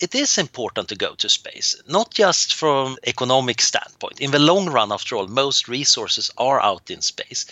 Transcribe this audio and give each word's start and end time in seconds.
it 0.00 0.14
is 0.14 0.38
important 0.38 0.88
to 0.88 0.96
go 0.96 1.14
to 1.14 1.28
space, 1.28 1.74
not 1.86 2.12
just 2.12 2.54
from 2.54 2.96
economic 3.06 3.60
standpoint. 3.60 4.20
In 4.20 4.30
the 4.30 4.38
long 4.38 4.68
run, 4.68 4.92
after 4.92 5.16
all, 5.16 5.26
most 5.26 5.68
resources 5.68 6.30
are 6.38 6.60
out 6.60 6.90
in 6.90 7.00
space 7.00 7.46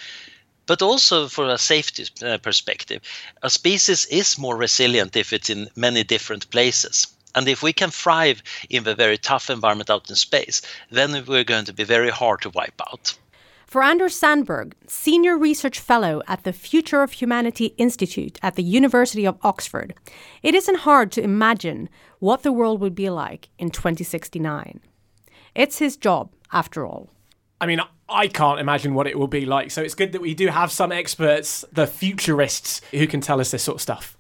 but 0.66 0.82
also 0.82 1.28
for 1.28 1.46
a 1.48 1.58
safety 1.58 2.06
uh, 2.22 2.38
perspective. 2.38 3.02
A 3.42 3.50
species 3.50 4.06
is 4.06 4.38
more 4.38 4.56
resilient 4.56 5.16
if 5.16 5.32
it's 5.32 5.50
in 5.50 5.68
many 5.76 6.02
different 6.04 6.48
places. 6.50 7.06
And 7.34 7.48
if 7.48 7.62
we 7.62 7.72
can 7.72 7.90
thrive 7.90 8.42
in 8.70 8.84
the 8.84 8.94
very 8.94 9.18
tough 9.18 9.50
environment 9.50 9.90
out 9.90 10.08
in 10.08 10.16
space, 10.16 10.62
then 10.90 11.24
we're 11.26 11.44
going 11.44 11.64
to 11.64 11.72
be 11.72 11.84
very 11.84 12.10
hard 12.10 12.42
to 12.42 12.50
wipe 12.50 12.80
out. 12.88 13.14
For 13.74 13.82
Anders 13.82 14.14
Sandberg, 14.14 14.76
Senior 14.86 15.36
Research 15.36 15.80
Fellow 15.80 16.22
at 16.28 16.44
the 16.44 16.52
Future 16.52 17.02
of 17.02 17.10
Humanity 17.10 17.74
Institute 17.76 18.38
at 18.40 18.54
the 18.54 18.62
University 18.62 19.26
of 19.26 19.36
Oxford, 19.42 19.94
it 20.44 20.54
isn't 20.54 20.86
hard 20.86 21.10
to 21.10 21.24
imagine 21.24 21.88
what 22.20 22.44
the 22.44 22.52
world 22.52 22.80
would 22.80 22.94
be 22.94 23.10
like 23.10 23.48
in 23.58 23.70
2069. 23.70 24.78
It's 25.56 25.78
his 25.78 25.96
job, 25.96 26.30
after 26.52 26.86
all. 26.86 27.10
I 27.60 27.66
mean, 27.66 27.80
I 28.08 28.28
can't 28.28 28.60
imagine 28.60 28.94
what 28.94 29.08
it 29.08 29.18
will 29.18 29.26
be 29.26 29.44
like. 29.44 29.72
So 29.72 29.82
it's 29.82 29.96
good 29.96 30.12
that 30.12 30.22
we 30.22 30.34
do 30.34 30.46
have 30.46 30.70
some 30.70 30.92
experts, 30.92 31.64
the 31.72 31.88
futurists, 31.88 32.80
who 32.92 33.08
can 33.08 33.20
tell 33.20 33.40
us 33.40 33.50
this 33.50 33.64
sort 33.64 33.78
of 33.78 33.82
stuff. 33.82 34.16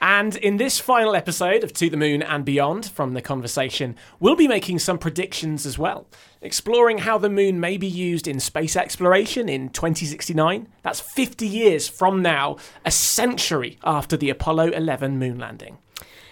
And 0.00 0.36
in 0.36 0.58
this 0.58 0.78
final 0.78 1.16
episode 1.16 1.64
of 1.64 1.72
To 1.72 1.90
the 1.90 1.96
Moon 1.96 2.22
and 2.22 2.44
Beyond 2.44 2.86
from 2.90 3.14
the 3.14 3.22
conversation, 3.22 3.96
we'll 4.20 4.36
be 4.36 4.46
making 4.46 4.78
some 4.78 4.96
predictions 4.96 5.66
as 5.66 5.76
well, 5.76 6.06
exploring 6.40 6.98
how 6.98 7.18
the 7.18 7.28
moon 7.28 7.58
may 7.58 7.76
be 7.76 7.88
used 7.88 8.28
in 8.28 8.38
space 8.38 8.76
exploration 8.76 9.48
in 9.48 9.70
2069. 9.70 10.68
That's 10.82 11.00
50 11.00 11.48
years 11.48 11.88
from 11.88 12.22
now, 12.22 12.58
a 12.84 12.92
century 12.92 13.78
after 13.82 14.16
the 14.16 14.30
Apollo 14.30 14.70
11 14.70 15.18
moon 15.18 15.38
landing. 15.38 15.78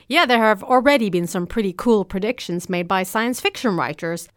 Yeah, 0.06 0.26
there 0.26 0.38
have 0.38 0.62
already 0.62 1.10
been 1.10 1.26
some 1.26 1.48
pretty 1.48 1.74
cool 1.76 2.04
predictions 2.04 2.68
made 2.68 2.86
by 2.86 3.02
science 3.02 3.40
fiction 3.40 3.76
writers. 3.76 4.28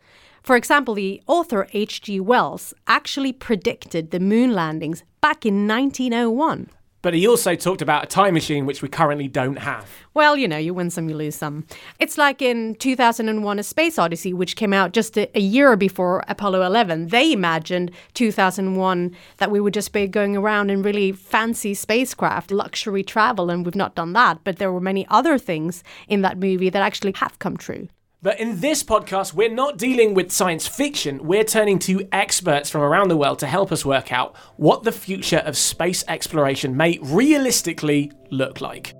For 0.41 0.55
example, 0.55 0.95
the 0.95 1.21
author 1.27 1.67
H.G. 1.73 2.19
Wells 2.21 2.73
actually 2.87 3.33
predicted 3.33 4.09
the 4.09 4.19
moon 4.19 4.53
landings 4.53 5.03
back 5.21 5.45
in 5.45 5.67
1901. 5.67 6.69
But 7.01 7.13
he 7.13 7.27
also 7.27 7.55
talked 7.55 7.81
about 7.81 8.03
a 8.03 8.07
time 8.07 8.33
machine 8.33 8.65
which 8.65 8.81
we 8.81 8.89
currently 8.89 9.27
don't 9.27 9.59
have. 9.59 9.89
Well, 10.13 10.35
you 10.35 10.47
know, 10.47 10.57
you 10.57 10.73
win 10.73 10.89
some, 10.89 11.07
you 11.07 11.15
lose 11.15 11.35
some. 11.35 11.65
It's 11.97 12.17
like 12.17 12.41
in 12.41 12.75
2001 12.75 13.59
A 13.59 13.63
Space 13.63 13.97
Odyssey, 13.97 14.33
which 14.33 14.57
came 14.57 14.73
out 14.73 14.91
just 14.91 15.17
a, 15.17 15.29
a, 15.37 15.39
year 15.39 15.77
before 15.77 16.23
Apollo 16.27 16.63
11. 16.63 17.07
They 17.07 17.31
imagined 17.31 17.91
2001 18.15 19.15
that 19.37 19.51
we 19.51 19.61
would 19.61 19.73
just 19.73 19.93
be 19.93 20.07
going 20.07 20.35
around 20.35 20.69
in 20.69 20.81
really 20.81 21.13
fancy 21.13 21.73
spacecraft, 21.73 22.51
luxury 22.51 23.03
travel, 23.03 23.49
and 23.49 23.65
we've 23.65 23.75
not 23.75 23.95
done 23.95 24.13
that. 24.13 24.43
But 24.43 24.57
there 24.57 24.71
were 24.71 24.81
many 24.81 25.07
other 25.09 25.37
things 25.37 25.83
in 26.07 26.21
that 26.23 26.37
movie 26.37 26.69
that 26.69 26.81
actually 26.81 27.13
have 27.13 27.39
come 27.39 27.55
true. 27.55 27.87
But 28.21 28.37
in 28.37 28.59
this 28.59 28.83
podcast, 28.83 29.33
we're 29.33 29.47
not 29.47 29.77
dealing 29.77 30.13
with 30.13 30.29
science 30.29 30.67
fiction. 30.67 31.23
We're 31.23 31.45
turning 31.45 31.79
to 31.79 32.05
experts 32.11 32.69
from 32.69 32.81
around 32.81 33.07
the 33.07 33.15
world 33.15 33.39
to 33.39 33.47
help 33.47 33.71
us 33.71 33.85
work 33.85 34.11
out 34.11 34.35
what 34.57 34.83
the 34.83 34.91
future 34.91 35.37
of 35.37 35.55
space 35.55 36.03
exploration 36.09 36.75
may 36.75 36.99
realistically 37.01 38.11
look 38.29 38.59
like. 38.59 38.93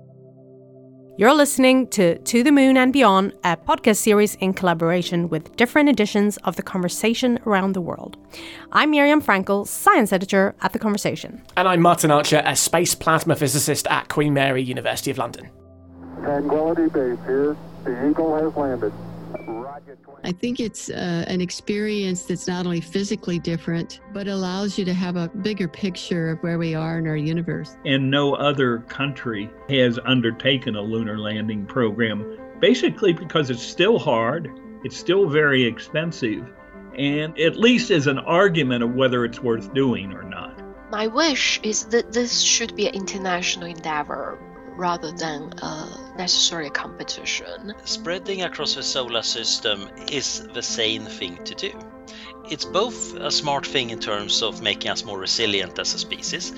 You're 1.18 1.34
listening 1.34 1.88
to 1.88 2.16
To 2.16 2.42
the 2.42 2.50
Moon 2.50 2.78
and 2.78 2.94
Beyond, 2.94 3.34
a 3.44 3.58
podcast 3.58 3.98
series 3.98 4.36
in 4.36 4.54
collaboration 4.54 5.28
with 5.28 5.54
different 5.54 5.90
editions 5.90 6.38
of 6.44 6.56
The 6.56 6.62
Conversation 6.62 7.38
Around 7.44 7.74
the 7.74 7.82
World. 7.82 8.16
I'm 8.72 8.90
Miriam 8.90 9.20
Frankel, 9.20 9.66
science 9.66 10.14
editor 10.14 10.54
at 10.62 10.72
The 10.72 10.78
Conversation. 10.78 11.42
And 11.58 11.68
I'm 11.68 11.82
Martin 11.82 12.10
Archer, 12.10 12.42
a 12.46 12.56
space 12.56 12.94
plasma 12.94 13.36
physicist 13.36 13.86
at 13.88 14.08
Queen 14.08 14.32
Mary, 14.32 14.62
University 14.62 15.10
of 15.10 15.18
London. 15.18 15.50
Tranquility 16.22 16.88
Base 16.88 17.18
here. 17.26 17.54
The 17.84 18.08
Eagle 18.08 18.36
has 18.36 18.56
landed. 18.56 18.92
I 20.24 20.32
think 20.32 20.60
it's 20.60 20.90
uh, 20.90 21.24
an 21.26 21.40
experience 21.40 22.24
that's 22.24 22.46
not 22.46 22.66
only 22.66 22.80
physically 22.80 23.38
different, 23.38 24.00
but 24.12 24.28
allows 24.28 24.78
you 24.78 24.84
to 24.84 24.94
have 24.94 25.16
a 25.16 25.28
bigger 25.28 25.68
picture 25.68 26.30
of 26.30 26.38
where 26.40 26.58
we 26.58 26.74
are 26.74 26.98
in 26.98 27.06
our 27.06 27.16
universe. 27.16 27.76
And 27.84 28.10
no 28.10 28.34
other 28.34 28.80
country 28.80 29.50
has 29.68 29.98
undertaken 30.04 30.76
a 30.76 30.82
lunar 30.82 31.18
landing 31.18 31.66
program, 31.66 32.38
basically 32.60 33.12
because 33.12 33.50
it's 33.50 33.62
still 33.62 33.98
hard, 33.98 34.50
it's 34.84 34.96
still 34.96 35.28
very 35.28 35.64
expensive, 35.64 36.46
and 36.98 37.38
at 37.38 37.56
least 37.56 37.90
is 37.90 38.06
an 38.06 38.18
argument 38.18 38.82
of 38.82 38.94
whether 38.94 39.24
it's 39.24 39.40
worth 39.40 39.72
doing 39.72 40.12
or 40.12 40.22
not. 40.22 40.60
My 40.90 41.06
wish 41.06 41.60
is 41.62 41.84
that 41.86 42.12
this 42.12 42.40
should 42.40 42.74
be 42.74 42.88
an 42.88 42.94
international 42.94 43.66
endeavor 43.66 44.38
rather 44.80 45.12
than 45.12 45.52
a 45.62 46.14
necessary 46.16 46.70
competition. 46.70 47.74
Spreading 47.84 48.42
across 48.42 48.74
the 48.74 48.82
solar 48.82 49.22
system 49.22 49.88
is 50.10 50.48
the 50.54 50.62
sane 50.62 51.04
thing 51.04 51.36
to 51.44 51.54
do. 51.54 51.72
It's 52.50 52.64
both 52.64 53.14
a 53.14 53.30
smart 53.30 53.66
thing 53.66 53.90
in 53.90 54.00
terms 54.00 54.42
of 54.42 54.62
making 54.62 54.90
us 54.90 55.04
more 55.04 55.18
resilient 55.18 55.78
as 55.78 55.94
a 55.94 55.98
species, 55.98 56.52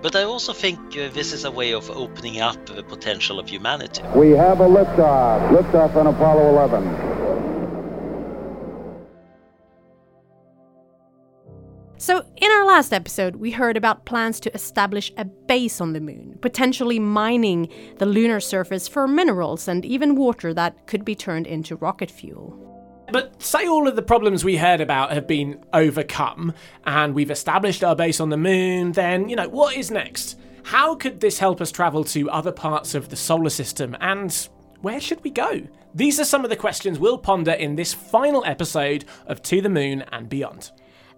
but 0.00 0.14
I 0.14 0.22
also 0.22 0.52
think 0.52 0.78
uh, 0.96 1.08
this 1.08 1.32
is 1.32 1.44
a 1.44 1.50
way 1.50 1.72
of 1.72 1.90
opening 1.90 2.40
up 2.40 2.66
the 2.66 2.82
potential 2.82 3.38
of 3.40 3.48
humanity. 3.48 4.02
We 4.14 4.30
have 4.30 4.60
a 4.60 4.68
liftoff. 4.68 5.50
Liftoff 5.50 5.96
on 5.96 6.06
Apollo 6.06 6.50
11. 6.50 7.23
So, 12.04 12.22
in 12.36 12.50
our 12.50 12.66
last 12.66 12.92
episode, 12.92 13.36
we 13.36 13.50
heard 13.50 13.78
about 13.78 14.04
plans 14.04 14.38
to 14.40 14.54
establish 14.54 15.10
a 15.16 15.24
base 15.24 15.80
on 15.80 15.94
the 15.94 16.02
moon, 16.02 16.36
potentially 16.42 16.98
mining 16.98 17.72
the 17.96 18.04
lunar 18.04 18.40
surface 18.40 18.86
for 18.86 19.08
minerals 19.08 19.68
and 19.68 19.86
even 19.86 20.14
water 20.14 20.52
that 20.52 20.86
could 20.86 21.02
be 21.02 21.14
turned 21.14 21.46
into 21.46 21.76
rocket 21.76 22.10
fuel. 22.10 23.06
But 23.10 23.42
say 23.42 23.66
all 23.66 23.88
of 23.88 23.96
the 23.96 24.02
problems 24.02 24.44
we 24.44 24.58
heard 24.58 24.82
about 24.82 25.12
have 25.12 25.26
been 25.26 25.64
overcome 25.72 26.52
and 26.84 27.14
we've 27.14 27.30
established 27.30 27.82
our 27.82 27.96
base 27.96 28.20
on 28.20 28.28
the 28.28 28.36
moon, 28.36 28.92
then, 28.92 29.30
you 29.30 29.36
know, 29.36 29.48
what 29.48 29.74
is 29.74 29.90
next? 29.90 30.38
How 30.62 30.96
could 30.96 31.20
this 31.20 31.38
help 31.38 31.62
us 31.62 31.72
travel 31.72 32.04
to 32.04 32.28
other 32.28 32.52
parts 32.52 32.94
of 32.94 33.08
the 33.08 33.16
solar 33.16 33.48
system 33.48 33.96
and 34.02 34.46
where 34.82 35.00
should 35.00 35.24
we 35.24 35.30
go? 35.30 35.62
These 35.94 36.20
are 36.20 36.26
some 36.26 36.44
of 36.44 36.50
the 36.50 36.56
questions 36.56 36.98
we'll 36.98 37.16
ponder 37.16 37.52
in 37.52 37.76
this 37.76 37.94
final 37.94 38.44
episode 38.44 39.06
of 39.26 39.40
To 39.44 39.62
the 39.62 39.70
Moon 39.70 40.04
and 40.12 40.28
Beyond. 40.28 40.70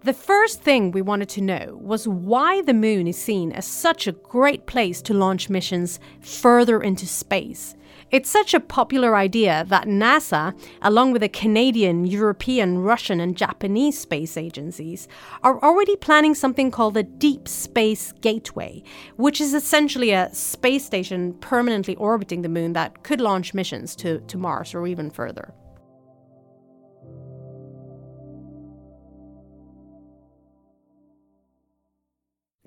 The 0.03 0.13
first 0.13 0.61
thing 0.61 0.91
we 0.91 1.01
wanted 1.01 1.27
to 1.29 1.41
know 1.41 1.77
was 1.81 2.07
why 2.07 2.61
the 2.61 2.73
moon 2.73 3.07
is 3.07 3.17
seen 3.17 3.51
as 3.51 3.65
such 3.65 4.05
a 4.05 4.11
great 4.11 4.67
place 4.67 5.01
to 5.01 5.13
launch 5.13 5.49
missions 5.49 5.99
further 6.21 6.81
into 6.81 7.07
space. 7.07 7.75
It's 8.11 8.29
such 8.29 8.53
a 8.53 8.59
popular 8.59 9.15
idea 9.15 9.65
that 9.67 9.87
NASA, 9.87 10.57
along 10.83 11.11
with 11.11 11.23
the 11.23 11.29
Canadian, 11.29 12.05
European, 12.05 12.77
Russian, 12.77 13.19
and 13.19 13.35
Japanese 13.35 13.99
space 13.99 14.37
agencies, 14.37 15.07
are 15.43 15.61
already 15.61 15.95
planning 15.95 16.35
something 16.35 16.69
called 16.69 16.93
the 16.93 17.03
Deep 17.03 17.47
Space 17.47 18.13
Gateway, 18.21 18.83
which 19.17 19.41
is 19.41 19.53
essentially 19.53 20.11
a 20.11 20.33
space 20.33 20.85
station 20.85 21.33
permanently 21.41 21.95
orbiting 21.95 22.43
the 22.43 22.49
moon 22.49 22.73
that 22.73 23.03
could 23.03 23.19
launch 23.19 23.53
missions 23.53 23.95
to, 23.97 24.19
to 24.21 24.37
Mars 24.37 24.73
or 24.73 24.85
even 24.87 25.09
further. 25.09 25.53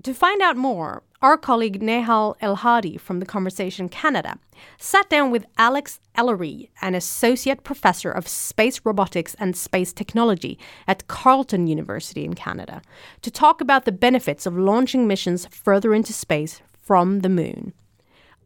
To 0.03 0.15
find 0.15 0.41
out 0.41 0.57
more, 0.57 1.03
our 1.21 1.37
colleague 1.37 1.79
Nehal 1.79 2.35
Elhadi 2.41 2.99
from 2.99 3.19
The 3.19 3.25
Conversation 3.25 3.87
Canada 3.87 4.39
sat 4.79 5.07
down 5.11 5.29
with 5.29 5.45
Alex 5.59 5.99
Ellery, 6.15 6.71
an 6.81 6.95
associate 6.95 7.63
professor 7.63 8.09
of 8.09 8.27
space 8.27 8.81
robotics 8.83 9.35
and 9.35 9.55
space 9.55 9.93
technology 9.93 10.57
at 10.87 11.07
Carleton 11.07 11.67
University 11.67 12.25
in 12.25 12.33
Canada, 12.33 12.81
to 13.21 13.29
talk 13.29 13.61
about 13.61 13.85
the 13.85 13.91
benefits 13.91 14.47
of 14.47 14.57
launching 14.57 15.07
missions 15.07 15.45
further 15.51 15.93
into 15.93 16.13
space 16.13 16.61
from 16.79 17.19
the 17.19 17.29
moon. 17.29 17.71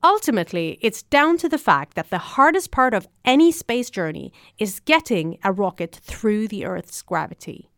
Ultimately, 0.04 0.78
it's 0.82 1.04
down 1.04 1.38
to 1.38 1.48
the 1.48 1.58
fact 1.58 1.96
that 1.96 2.10
the 2.10 2.18
hardest 2.18 2.70
part 2.70 2.94
of 2.94 3.08
any 3.24 3.54
space 3.54 3.90
journey 3.90 4.34
is 4.60 4.82
getting 4.82 5.38
a 5.42 5.54
rocket 5.54 5.96
through 6.04 6.50
the 6.50 6.66
Earth's 6.66 7.02
gravity. 7.02 7.70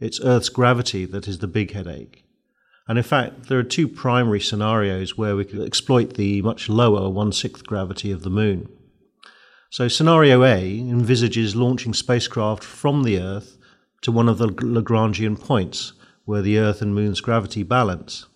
It's 0.00 0.18
Earth's 0.24 0.48
gravity 0.48 1.04
that 1.04 1.28
is 1.28 1.40
the 1.40 1.46
big 1.46 1.72
headache. 1.72 2.24
And 2.88 2.96
in 2.96 3.04
fact, 3.04 3.48
there 3.48 3.58
are 3.58 3.64
two 3.64 3.86
primary 3.86 4.40
scenarios 4.40 5.16
where 5.16 5.36
we 5.36 5.44
could 5.44 5.60
exploit 5.60 6.14
the 6.14 6.40
much 6.42 6.70
lower 6.70 7.10
one 7.10 7.32
sixth 7.32 7.66
gravity 7.66 8.10
of 8.10 8.22
the 8.22 8.30
Moon. 8.30 8.68
So, 9.70 9.88
scenario 9.88 10.42
A 10.42 10.80
envisages 10.80 11.54
launching 11.54 11.92
spacecraft 11.92 12.64
from 12.64 13.02
the 13.02 13.20
Earth 13.20 13.58
to 14.00 14.10
one 14.10 14.28
of 14.28 14.38
the 14.38 14.48
Lagrangian 14.48 15.38
points 15.38 15.92
where 16.24 16.40
the 16.40 16.58
Earth 16.58 16.80
and 16.80 16.94
Moon's 16.94 17.20
gravity 17.20 17.62
balance. 17.62 18.26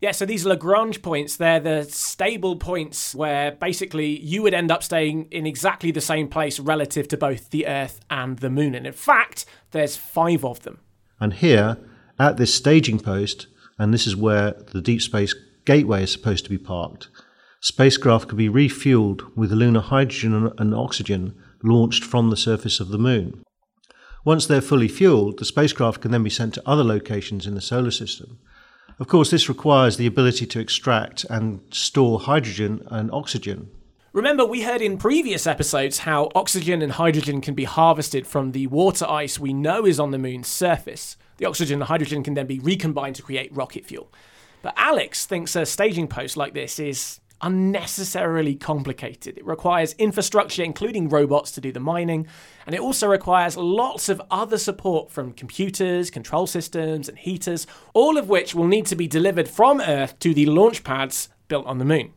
Yeah, 0.00 0.12
so 0.12 0.24
these 0.24 0.46
Lagrange 0.46 1.02
points, 1.02 1.36
they're 1.36 1.58
the 1.58 1.82
stable 1.82 2.56
points 2.56 3.14
where 3.14 3.50
basically 3.50 4.20
you 4.20 4.42
would 4.42 4.54
end 4.54 4.70
up 4.70 4.82
staying 4.82 5.26
in 5.30 5.44
exactly 5.44 5.90
the 5.90 6.00
same 6.00 6.28
place 6.28 6.60
relative 6.60 7.08
to 7.08 7.16
both 7.16 7.50
the 7.50 7.66
Earth 7.66 8.00
and 8.08 8.38
the 8.38 8.48
Moon. 8.48 8.74
And 8.74 8.86
in 8.86 8.92
fact, 8.92 9.44
there's 9.72 9.96
five 9.96 10.44
of 10.44 10.62
them. 10.62 10.78
And 11.18 11.34
here, 11.34 11.78
at 12.18 12.36
this 12.36 12.54
staging 12.54 13.00
post, 13.00 13.48
and 13.78 13.94
this 13.94 14.06
is 14.06 14.16
where 14.16 14.52
the 14.72 14.80
Deep 14.80 15.00
Space 15.00 15.34
Gateway 15.64 16.02
is 16.02 16.12
supposed 16.12 16.44
to 16.44 16.50
be 16.50 16.58
parked. 16.58 17.08
Spacecraft 17.60 18.28
could 18.28 18.38
be 18.38 18.48
refueled 18.48 19.36
with 19.36 19.52
lunar 19.52 19.80
hydrogen 19.80 20.52
and 20.58 20.74
oxygen 20.74 21.34
launched 21.62 22.04
from 22.04 22.30
the 22.30 22.36
surface 22.36 22.80
of 22.80 22.88
the 22.88 22.98
moon. 22.98 23.42
Once 24.24 24.46
they're 24.46 24.60
fully 24.60 24.88
fueled, 24.88 25.38
the 25.38 25.44
spacecraft 25.44 26.00
can 26.00 26.10
then 26.10 26.22
be 26.22 26.30
sent 26.30 26.54
to 26.54 26.62
other 26.66 26.84
locations 26.84 27.46
in 27.46 27.54
the 27.54 27.60
solar 27.60 27.90
system. 27.90 28.38
Of 28.98 29.08
course, 29.08 29.30
this 29.30 29.48
requires 29.48 29.96
the 29.96 30.06
ability 30.06 30.46
to 30.46 30.60
extract 30.60 31.24
and 31.30 31.60
store 31.70 32.20
hydrogen 32.20 32.86
and 32.90 33.10
oxygen. 33.12 33.70
Remember, 34.18 34.44
we 34.44 34.62
heard 34.62 34.82
in 34.82 34.98
previous 34.98 35.46
episodes 35.46 35.98
how 35.98 36.28
oxygen 36.34 36.82
and 36.82 36.90
hydrogen 36.90 37.40
can 37.40 37.54
be 37.54 37.62
harvested 37.62 38.26
from 38.26 38.50
the 38.50 38.66
water 38.66 39.06
ice 39.08 39.38
we 39.38 39.52
know 39.52 39.86
is 39.86 40.00
on 40.00 40.10
the 40.10 40.18
moon's 40.18 40.48
surface. 40.48 41.16
The 41.36 41.46
oxygen 41.46 41.74
and 41.74 41.84
hydrogen 41.84 42.24
can 42.24 42.34
then 42.34 42.48
be 42.48 42.58
recombined 42.58 43.14
to 43.14 43.22
create 43.22 43.54
rocket 43.54 43.84
fuel. 43.86 44.12
But 44.60 44.74
Alex 44.76 45.24
thinks 45.24 45.54
a 45.54 45.64
staging 45.64 46.08
post 46.08 46.36
like 46.36 46.52
this 46.52 46.80
is 46.80 47.20
unnecessarily 47.42 48.56
complicated. 48.56 49.38
It 49.38 49.46
requires 49.46 49.92
infrastructure, 49.98 50.64
including 50.64 51.08
robots, 51.08 51.52
to 51.52 51.60
do 51.60 51.70
the 51.70 51.78
mining, 51.78 52.26
and 52.66 52.74
it 52.74 52.80
also 52.80 53.06
requires 53.06 53.56
lots 53.56 54.08
of 54.08 54.20
other 54.32 54.58
support 54.58 55.12
from 55.12 55.32
computers, 55.32 56.10
control 56.10 56.48
systems, 56.48 57.08
and 57.08 57.18
heaters, 57.18 57.68
all 57.94 58.18
of 58.18 58.28
which 58.28 58.52
will 58.52 58.66
need 58.66 58.86
to 58.86 58.96
be 58.96 59.06
delivered 59.06 59.48
from 59.48 59.80
Earth 59.80 60.18
to 60.18 60.34
the 60.34 60.46
launch 60.46 60.82
pads 60.82 61.28
built 61.46 61.66
on 61.66 61.78
the 61.78 61.84
moon. 61.84 62.12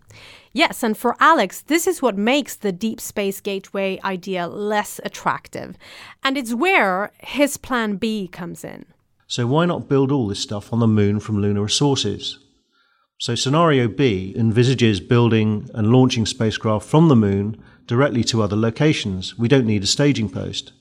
Yes, 0.53 0.83
and 0.83 0.98
for 0.98 1.15
Alex, 1.19 1.62
this 1.62 1.88
is 1.88 2.01
what 2.01 2.18
makes 2.18 2.56
the 2.56 2.74
Deep 2.74 3.00
Space 3.00 3.39
Gateway 3.39 4.00
idea 4.03 4.48
less 4.48 5.00
attractive. 5.03 5.77
And 6.24 6.38
it's 6.38 6.53
where 6.53 7.12
his 7.19 7.56
plan 7.56 7.95
B 7.95 8.27
comes 8.27 8.65
in. 8.65 8.86
So, 9.27 9.48
why 9.48 9.65
not 9.65 9.88
build 9.88 10.12
all 10.12 10.27
this 10.27 10.42
stuff 10.42 10.74
on 10.74 10.80
the 10.80 10.88
moon 10.88 11.21
from 11.21 11.42
lunar 11.42 11.62
resources? 11.62 12.38
So, 13.18 13.33
scenario 13.33 13.88
B 13.88 14.33
envisages 14.36 15.00
building 15.00 15.69
and 15.74 15.94
launching 15.94 16.25
spacecraft 16.25 16.86
from 16.86 17.07
the 17.07 17.15
moon 17.15 17.63
directly 17.88 18.24
to 18.25 18.42
other 18.42 18.57
locations. 18.57 19.38
We 19.38 19.48
don't 19.48 19.65
need 19.65 19.83
a 19.83 19.88
staging 19.88 20.30
post. 20.30 20.74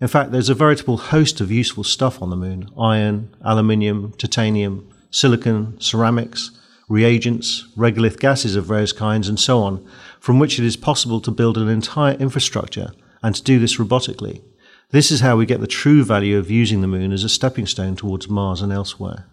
In 0.00 0.06
fact, 0.06 0.30
there's 0.30 0.48
a 0.48 0.54
veritable 0.54 0.96
host 0.96 1.40
of 1.40 1.50
useful 1.50 1.82
stuff 1.82 2.22
on 2.22 2.30
the 2.30 2.36
moon 2.36 2.68
iron, 2.78 3.34
aluminium, 3.42 4.12
titanium, 4.18 4.88
silicon, 5.10 5.80
ceramics, 5.80 6.52
reagents, 6.90 7.68
regolith 7.76 8.18
gases 8.18 8.56
of 8.56 8.66
various 8.66 8.92
kinds, 8.92 9.28
and 9.28 9.40
so 9.40 9.60
on, 9.62 9.86
from 10.18 10.38
which 10.38 10.58
it 10.58 10.64
is 10.66 10.76
possible 10.76 11.20
to 11.20 11.30
build 11.30 11.56
an 11.56 11.68
entire 11.68 12.14
infrastructure 12.14 12.92
and 13.22 13.34
to 13.34 13.42
do 13.42 13.58
this 13.58 13.76
robotically. 13.76 14.42
This 14.90 15.12
is 15.12 15.20
how 15.20 15.36
we 15.36 15.46
get 15.46 15.60
the 15.60 15.68
true 15.68 16.04
value 16.04 16.36
of 16.36 16.50
using 16.50 16.80
the 16.80 16.88
moon 16.88 17.12
as 17.12 17.22
a 17.22 17.28
stepping 17.28 17.66
stone 17.66 17.94
towards 17.94 18.28
Mars 18.28 18.60
and 18.60 18.72
elsewhere. 18.72 19.26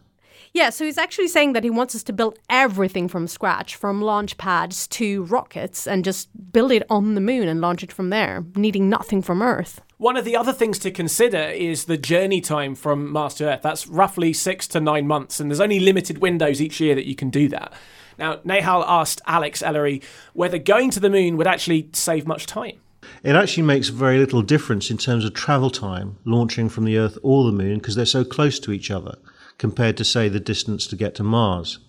Yeah, 0.53 0.69
so 0.69 0.85
he's 0.85 0.97
actually 0.97 1.27
saying 1.27 1.53
that 1.53 1.63
he 1.63 1.69
wants 1.69 1.95
us 1.95 2.03
to 2.03 2.13
build 2.13 2.39
everything 2.49 3.07
from 3.07 3.27
scratch, 3.27 3.75
from 3.75 4.01
launch 4.01 4.37
pads 4.37 4.87
to 4.87 5.23
rockets, 5.23 5.87
and 5.87 6.03
just 6.03 6.29
build 6.51 6.71
it 6.71 6.83
on 6.89 7.15
the 7.15 7.21
moon 7.21 7.47
and 7.47 7.61
launch 7.61 7.83
it 7.83 7.91
from 7.91 8.09
there, 8.09 8.43
needing 8.55 8.89
nothing 8.89 9.21
from 9.21 9.41
Earth. 9.41 9.81
One 9.97 10.17
of 10.17 10.25
the 10.25 10.35
other 10.35 10.53
things 10.53 10.79
to 10.79 10.91
consider 10.91 11.37
is 11.37 11.85
the 11.85 11.97
journey 11.97 12.39
time 12.39 12.75
from 12.75 13.11
Mars 13.11 13.33
to 13.35 13.45
Earth. 13.45 13.61
That's 13.61 13.87
roughly 13.87 14.31
six 14.31 14.67
to 14.69 14.79
nine 14.79 15.07
months, 15.07 15.39
and 15.39 15.49
there's 15.49 15.59
only 15.59 15.79
limited 15.79 16.19
windows 16.19 16.61
each 16.61 16.79
year 16.79 16.95
that 16.95 17.07
you 17.07 17.15
can 17.15 17.29
do 17.29 17.47
that. 17.49 17.73
Now, 18.17 18.37
Nehal 18.37 18.83
asked 18.87 19.21
Alex 19.25 19.61
Ellery 19.61 20.01
whether 20.33 20.57
going 20.57 20.91
to 20.91 20.99
the 20.99 21.09
moon 21.09 21.37
would 21.37 21.47
actually 21.47 21.89
save 21.93 22.25
much 22.25 22.45
time. 22.45 22.79
It 23.23 23.35
actually 23.35 23.63
makes 23.63 23.89
very 23.89 24.17
little 24.17 24.41
difference 24.41 24.89
in 24.89 24.97
terms 24.97 25.23
of 25.23 25.33
travel 25.33 25.69
time 25.69 26.17
launching 26.25 26.67
from 26.69 26.85
the 26.85 26.97
Earth 26.97 27.17
or 27.21 27.43
the 27.45 27.51
moon 27.51 27.77
because 27.77 27.95
they're 27.95 28.05
so 28.05 28.23
close 28.23 28.59
to 28.59 28.71
each 28.71 28.91
other 28.91 29.17
compared 29.57 29.97
to, 29.97 30.03
say, 30.03 30.29
the 30.29 30.39
distance 30.39 30.87
to 30.87 30.95
get 30.95 31.15
to 31.15 31.23
Mars. 31.23 31.79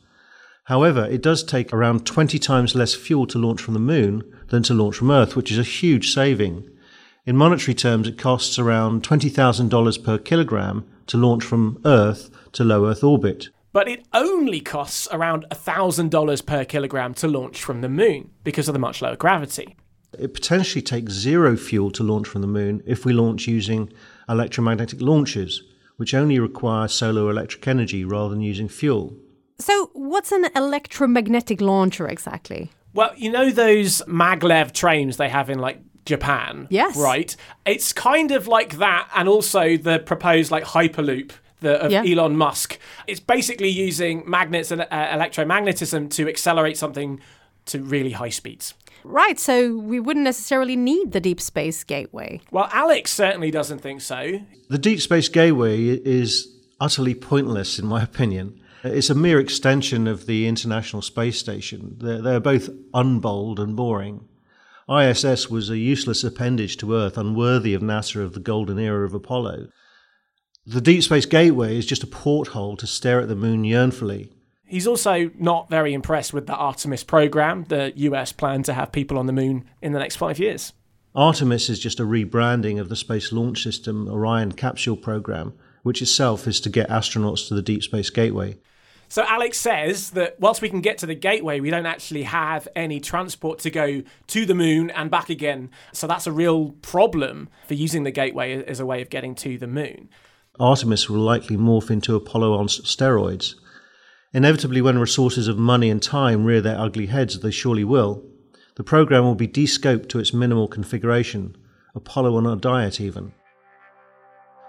However, 0.64 1.06
it 1.06 1.22
does 1.22 1.42
take 1.42 1.72
around 1.72 2.04
20 2.04 2.38
times 2.38 2.74
less 2.74 2.94
fuel 2.94 3.26
to 3.28 3.38
launch 3.38 3.62
from 3.62 3.74
the 3.74 3.80
moon 3.80 4.22
than 4.48 4.62
to 4.64 4.74
launch 4.74 4.96
from 4.96 5.10
Earth, 5.10 5.34
which 5.34 5.50
is 5.50 5.58
a 5.58 5.62
huge 5.62 6.12
saving. 6.12 6.68
In 7.24 7.36
monetary 7.36 7.74
terms, 7.74 8.06
it 8.06 8.18
costs 8.18 8.58
around 8.58 9.02
$20,000 9.02 10.04
per 10.04 10.18
kilogram 10.18 10.86
to 11.06 11.16
launch 11.16 11.44
from 11.44 11.80
Earth 11.84 12.30
to 12.52 12.64
low 12.64 12.86
Earth 12.86 13.02
orbit. 13.02 13.48
But 13.72 13.88
it 13.88 14.06
only 14.12 14.60
costs 14.60 15.08
around 15.10 15.46
$1,000 15.50 16.46
per 16.46 16.64
kilogram 16.64 17.14
to 17.14 17.28
launch 17.28 17.62
from 17.62 17.80
the 17.80 17.88
moon 17.88 18.30
because 18.44 18.68
of 18.68 18.72
the 18.72 18.78
much 18.78 19.02
lower 19.02 19.16
gravity. 19.16 19.76
It 20.18 20.34
potentially 20.34 20.82
takes 20.82 21.12
zero 21.12 21.56
fuel 21.56 21.90
to 21.92 22.02
launch 22.02 22.26
from 22.26 22.40
the 22.40 22.46
moon 22.46 22.82
if 22.86 23.04
we 23.04 23.12
launch 23.12 23.46
using 23.46 23.92
electromagnetic 24.28 25.00
launchers, 25.00 25.62
which 25.98 26.14
only 26.14 26.38
require 26.38 26.88
solar 26.88 27.30
electric 27.30 27.68
energy 27.68 28.04
rather 28.04 28.30
than 28.30 28.40
using 28.40 28.68
fuel. 28.68 29.14
So, 29.58 29.90
what's 29.92 30.32
an 30.32 30.46
electromagnetic 30.56 31.60
launcher 31.60 32.08
exactly? 32.08 32.70
Well, 32.94 33.12
you 33.16 33.30
know 33.30 33.50
those 33.50 34.00
maglev 34.08 34.72
trains 34.72 35.16
they 35.18 35.28
have 35.28 35.50
in 35.50 35.58
like 35.58 35.80
Japan? 36.06 36.68
Yes. 36.70 36.96
Right? 36.96 37.36
It's 37.66 37.92
kind 37.92 38.30
of 38.30 38.46
like 38.46 38.78
that, 38.78 39.08
and 39.14 39.28
also 39.28 39.76
the 39.76 39.98
proposed 39.98 40.50
like 40.50 40.64
Hyperloop 40.64 41.32
the, 41.60 41.82
of 41.84 41.90
Yeah. 41.90 42.04
Elon 42.04 42.36
Musk. 42.36 42.78
It's 43.08 43.20
basically 43.20 43.68
using 43.68 44.22
magnets 44.28 44.70
and 44.70 44.82
uh, 44.82 44.86
electromagnetism 44.90 46.10
to 46.12 46.28
accelerate 46.28 46.78
something 46.78 47.20
to 47.66 47.82
really 47.82 48.12
high 48.12 48.30
speeds. 48.30 48.74
Right, 49.08 49.40
so 49.40 49.74
we 49.74 50.00
wouldn't 50.00 50.24
necessarily 50.24 50.76
need 50.76 51.12
the 51.12 51.20
Deep 51.20 51.40
Space 51.40 51.82
Gateway. 51.82 52.42
Well, 52.50 52.68
Alex 52.72 53.10
certainly 53.10 53.50
doesn't 53.50 53.78
think 53.78 54.02
so. 54.02 54.40
The 54.68 54.76
Deep 54.76 55.00
Space 55.00 55.30
Gateway 55.30 55.82
is 55.82 56.54
utterly 56.78 57.14
pointless, 57.14 57.78
in 57.78 57.86
my 57.86 58.02
opinion. 58.02 58.60
It's 58.84 59.08
a 59.08 59.14
mere 59.14 59.40
extension 59.40 60.06
of 60.06 60.26
the 60.26 60.46
International 60.46 61.00
Space 61.00 61.38
Station. 61.38 61.96
They're, 61.98 62.20
they're 62.20 62.38
both 62.38 62.68
unbold 62.92 63.58
and 63.58 63.74
boring. 63.74 64.28
ISS 64.90 65.48
was 65.48 65.70
a 65.70 65.78
useless 65.78 66.22
appendage 66.22 66.76
to 66.76 66.94
Earth, 66.94 67.16
unworthy 67.16 67.72
of 67.72 67.80
NASA 67.80 68.22
of 68.22 68.34
the 68.34 68.40
golden 68.40 68.78
era 68.78 69.06
of 69.06 69.14
Apollo. 69.14 69.68
The 70.66 70.82
Deep 70.82 71.02
Space 71.02 71.24
Gateway 71.24 71.78
is 71.78 71.86
just 71.86 72.02
a 72.02 72.06
porthole 72.06 72.76
to 72.76 72.86
stare 72.86 73.22
at 73.22 73.28
the 73.28 73.34
moon 73.34 73.64
yearnfully. 73.64 74.34
He's 74.68 74.86
also 74.86 75.30
not 75.38 75.70
very 75.70 75.94
impressed 75.94 76.34
with 76.34 76.46
the 76.46 76.54
Artemis 76.54 77.02
program, 77.02 77.64
the 77.64 77.92
US 77.96 78.32
plan 78.32 78.62
to 78.64 78.74
have 78.74 78.92
people 78.92 79.18
on 79.18 79.26
the 79.26 79.32
moon 79.32 79.64
in 79.80 79.92
the 79.92 79.98
next 79.98 80.16
five 80.16 80.38
years. 80.38 80.72
Artemis 81.14 81.70
is 81.70 81.80
just 81.80 81.98
a 81.98 82.04
rebranding 82.04 82.78
of 82.78 82.90
the 82.90 82.96
Space 82.96 83.32
Launch 83.32 83.62
System 83.62 84.08
Orion 84.08 84.52
capsule 84.52 84.96
program, 84.96 85.54
which 85.82 86.02
itself 86.02 86.46
is 86.46 86.60
to 86.60 86.68
get 86.68 86.88
astronauts 86.90 87.48
to 87.48 87.54
the 87.54 87.62
Deep 87.62 87.82
Space 87.82 88.10
Gateway. 88.10 88.58
So 89.08 89.24
Alex 89.26 89.56
says 89.58 90.10
that 90.10 90.38
whilst 90.38 90.60
we 90.60 90.68
can 90.68 90.82
get 90.82 90.98
to 90.98 91.06
the 91.06 91.14
gateway, 91.14 91.60
we 91.60 91.70
don't 91.70 91.86
actually 91.86 92.24
have 92.24 92.68
any 92.76 93.00
transport 93.00 93.58
to 93.60 93.70
go 93.70 94.02
to 94.26 94.46
the 94.46 94.54
moon 94.54 94.90
and 94.90 95.10
back 95.10 95.30
again. 95.30 95.70
So 95.94 96.06
that's 96.06 96.26
a 96.26 96.32
real 96.32 96.72
problem 96.82 97.48
for 97.66 97.72
using 97.72 98.04
the 98.04 98.10
gateway 98.10 98.62
as 98.64 98.80
a 98.80 98.86
way 98.86 99.00
of 99.00 99.08
getting 99.08 99.34
to 99.36 99.56
the 99.56 99.66
moon. 99.66 100.10
Artemis 100.60 101.08
will 101.08 101.20
likely 101.20 101.56
morph 101.56 101.90
into 101.90 102.16
Apollo 102.16 102.52
on 102.52 102.66
steroids. 102.66 103.54
Inevitably, 104.34 104.82
when 104.82 104.98
resources 104.98 105.48
of 105.48 105.58
money 105.58 105.88
and 105.88 106.02
time 106.02 106.44
rear 106.44 106.60
their 106.60 106.78
ugly 106.78 107.06
heads, 107.06 107.40
they 107.40 107.50
surely 107.50 107.84
will, 107.84 108.22
the 108.76 108.84
program 108.84 109.24
will 109.24 109.34
be 109.34 109.46
de-scoped 109.46 110.08
to 110.10 110.18
its 110.18 110.34
minimal 110.34 110.68
configuration, 110.68 111.56
Apollo 111.94 112.36
on 112.36 112.46
a 112.46 112.54
diet 112.54 113.00
even. 113.00 113.32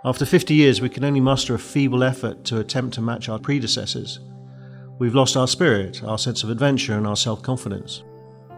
After 0.06 0.25
50 0.25 0.54
years, 0.54 0.80
we 0.80 0.88
can 0.88 1.04
only 1.04 1.20
muster 1.20 1.54
a 1.54 1.60
feeble 1.60 2.06
effort 2.06 2.46
to 2.46 2.60
attempt 2.60 2.94
to 2.96 3.01
match 3.01 3.28
our 3.28 3.38
predecessors. 3.38 4.22
We've 4.98 5.16
lost 5.16 5.36
our 5.36 5.48
spirit, 5.48 6.01
our 6.04 6.18
sense 6.18 6.42
of 6.42 6.50
adventure, 6.50 6.94
and 6.94 7.06
our 7.06 7.18
self 7.18 7.42
confidence. 7.44 8.01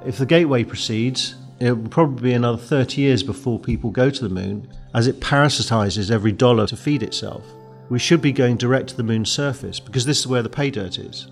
If 0.06 0.20
the 0.20 0.26
gateway 0.28 0.64
proceeds, 0.64 1.36
it 1.60 1.72
will 1.72 1.90
probably 1.90 2.30
be 2.30 2.34
another 2.34 2.60
30 2.60 3.02
years 3.02 3.24
before 3.24 3.60
people 3.60 3.90
go 3.90 4.12
to 4.12 4.24
the 4.24 4.34
moon, 4.34 4.68
as 4.94 5.08
it 5.08 5.20
parasitizes 5.20 6.12
every 6.12 6.32
dollar 6.32 6.68
to 6.68 6.78
feed 6.78 7.02
itself. 7.02 7.44
We 7.92 8.00
should 8.00 8.22
be 8.22 8.32
going 8.32 8.56
direct 8.56 8.88
to 8.92 8.96
the 8.96 9.04
moon's 9.04 9.30
surface 9.30 9.78
because 9.82 10.06
this 10.06 10.20
is 10.20 10.26
where 10.26 10.42
the 10.42 10.48
pay 10.48 10.72
dirt 10.72 10.98
is. 10.98 11.28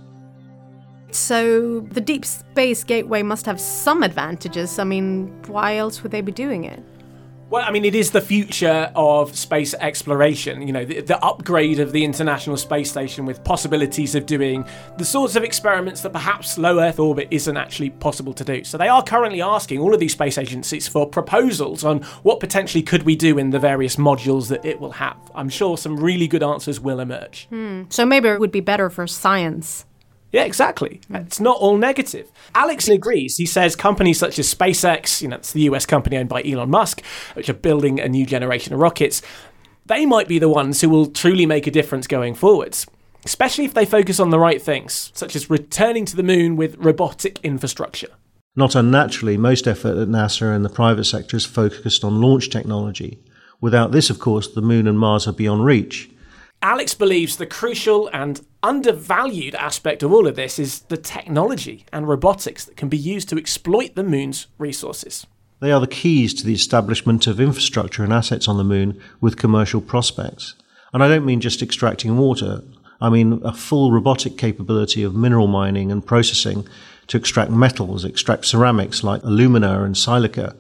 So 1.10 1.80
the 1.80 2.02
Deep 2.02 2.26
Space 2.26 2.84
Gateway 2.84 3.24
must 3.24 3.46
have 3.46 3.62
some 3.62 4.04
advantages. 4.04 4.78
I 4.78 4.84
mean, 4.84 5.42
why 5.48 5.78
else 5.78 6.04
would 6.04 6.12
they 6.12 6.20
be 6.20 6.34
doing 6.34 6.66
it? 6.66 6.84
Well, 7.50 7.66
I 7.68 7.72
mean, 7.72 7.84
it 7.84 7.96
is 7.96 8.12
the 8.12 8.22
future 8.22 8.92
of 8.96 9.36
space 9.36 9.74
exploration. 9.74 10.62
You 10.68 10.72
know, 10.72 10.86
the, 10.86 11.02
the 11.02 11.18
upgrade 11.26 11.80
of 11.80 11.92
the 11.92 12.06
International 12.06 12.56
Space 12.58 12.92
Station 12.92 13.26
with 13.26 13.44
possibilities 13.44 14.14
of 14.14 14.28
doing 14.28 14.68
the 15.00 15.06
sorts 15.06 15.36
of 15.36 15.44
experiments 15.44 16.02
that 16.02 16.12
perhaps 16.12 16.60
low 16.60 16.80
Earth 16.80 17.00
orbit 17.00 17.28
isn't 17.32 17.58
actually 17.58 17.90
possible 17.90 18.34
to 18.34 18.44
do. 18.44 18.64
So 18.64 18.78
they 18.78 18.88
are 18.88 19.02
currently 19.02 19.42
asking 19.42 19.80
all 19.80 19.96
of 19.96 20.00
these 20.00 20.12
space 20.12 20.38
agencies 20.38 20.88
for 20.88 21.10
proposals 21.10 21.84
on 21.84 22.04
what 22.22 22.40
potentially 22.40 22.84
could 22.84 23.02
we 23.02 23.16
do 23.16 23.40
in 23.40 23.50
the 23.50 23.58
various 23.58 23.96
modules 23.96 24.50
that 24.50 24.64
it 24.64 24.80
will 24.80 24.92
have. 24.92 25.18
I'm 25.34 25.50
sure 25.50 25.76
some 25.76 25.98
really 25.98 26.28
good 26.28 26.44
answers 26.44 26.80
will 26.80 27.00
emerge. 27.00 27.48
Hmm. 27.50 27.86
So 27.90 28.06
maybe 28.06 28.30
it 28.30 28.40
would 28.40 28.52
be 28.52 28.62
better 28.62 28.92
for 28.92 29.08
science. 29.08 29.88
Yeah, 30.32 30.44
exactly. 30.44 31.02
It's 31.10 31.40
not 31.40 31.58
all 31.58 31.78
negative. 31.78 32.32
Alex 32.54 32.88
agrees. 32.88 33.38
He 33.38 33.46
says 33.46 33.76
companies 33.76 34.20
such 34.20 34.38
as 34.38 34.54
SpaceX, 34.54 35.22
you 35.22 35.28
know, 35.28 35.38
it's 35.38 35.54
the 35.54 35.62
US 35.62 35.86
company 35.86 36.18
owned 36.18 36.30
by 36.30 36.44
Elon 36.44 36.70
Musk, 36.70 37.04
which 37.34 37.50
are 37.50 37.54
building 37.54 38.00
a 38.00 38.08
new 38.08 38.26
generation 38.26 38.74
of 38.74 38.80
rockets, 38.80 39.22
they 39.86 40.06
might 40.06 40.28
be 40.28 40.38
the 40.38 40.50
ones 40.50 40.82
who 40.82 40.90
will 40.90 41.08
truly 41.08 41.48
make 41.48 41.66
a 41.66 41.72
difference 41.72 42.06
going 42.06 42.36
forwards. 42.36 42.86
Especially 43.26 43.66
if 43.66 43.74
they 43.74 43.86
focus 43.86 44.20
on 44.20 44.30
the 44.30 44.40
right 44.40 44.62
things, 44.62 45.12
such 45.14 45.36
as 45.36 45.50
returning 45.50 46.06
to 46.06 46.16
the 46.16 46.24
moon 46.24 46.56
with 46.56 46.78
robotic 46.78 47.40
infrastructure. 47.44 48.10
Not 48.56 48.76
unnaturally, 48.76 49.36
most 49.36 49.68
effort 49.68 49.98
at 49.98 50.08
NASA 50.08 50.56
and 50.56 50.64
the 50.64 50.70
private 50.70 51.06
sector 51.06 51.38
is 51.38 51.46
focused 51.46 52.04
on 52.04 52.22
launch 52.22 52.50
technology. 52.50 53.20
Without 53.62 53.92
this, 53.92 54.10
of 54.10 54.20
course, 54.20 54.48
the 54.48 54.62
Moon 54.62 54.88
and 54.88 54.98
Mars 54.98 55.28
are 55.28 55.34
beyond 55.34 55.66
reach. 55.66 56.10
Alex 56.62 56.94
believes 56.94 57.38
the 57.38 57.46
crucial 57.46 58.10
and 58.12 58.46
undervalued 58.62 59.56
aspect 59.56 60.04
of 60.04 60.12
all 60.12 60.28
of 60.28 60.36
this 60.36 60.60
is 60.60 60.82
the 60.82 60.98
technology 60.98 61.86
and 61.94 62.08
robotics 62.08 62.66
that 62.66 62.76
can 62.76 62.90
be 62.90 62.98
used 62.98 63.30
to 63.30 63.38
exploit 63.38 63.96
the 63.96 64.04
Moon's 64.04 64.48
resources. 64.58 65.26
They 65.62 65.72
are 65.72 65.80
the 65.80 65.88
keys 65.88 66.34
to 66.36 66.46
the 66.46 66.54
establishment 66.54 67.28
of 67.28 67.40
infrastructure 67.40 68.04
and 68.04 68.12
assets 68.12 68.50
on 68.50 68.58
the 68.58 68.66
Moon 68.66 69.02
with 69.22 69.38
commercial 69.38 69.80
prospects. 69.80 70.56
And 70.94 71.02
I 71.02 71.08
don't 71.08 71.26
mean 71.26 71.40
just 71.40 71.62
extracting 71.62 72.18
water, 72.18 72.62
I 73.00 73.10
mean 73.10 73.42
a 73.46 73.54
full 73.54 73.94
robotic 73.94 74.38
capability 74.38 75.04
of 75.04 75.16
mineral 75.16 75.48
mining 75.48 75.92
and 75.92 76.06
processing 76.06 76.68
to 77.08 77.18
extract 77.18 77.52
metals, 77.52 78.04
extract 78.04 78.46
ceramics 78.46 79.02
like 79.04 79.24
alumina 79.24 79.84
and 79.84 79.98
silica. 79.98 80.56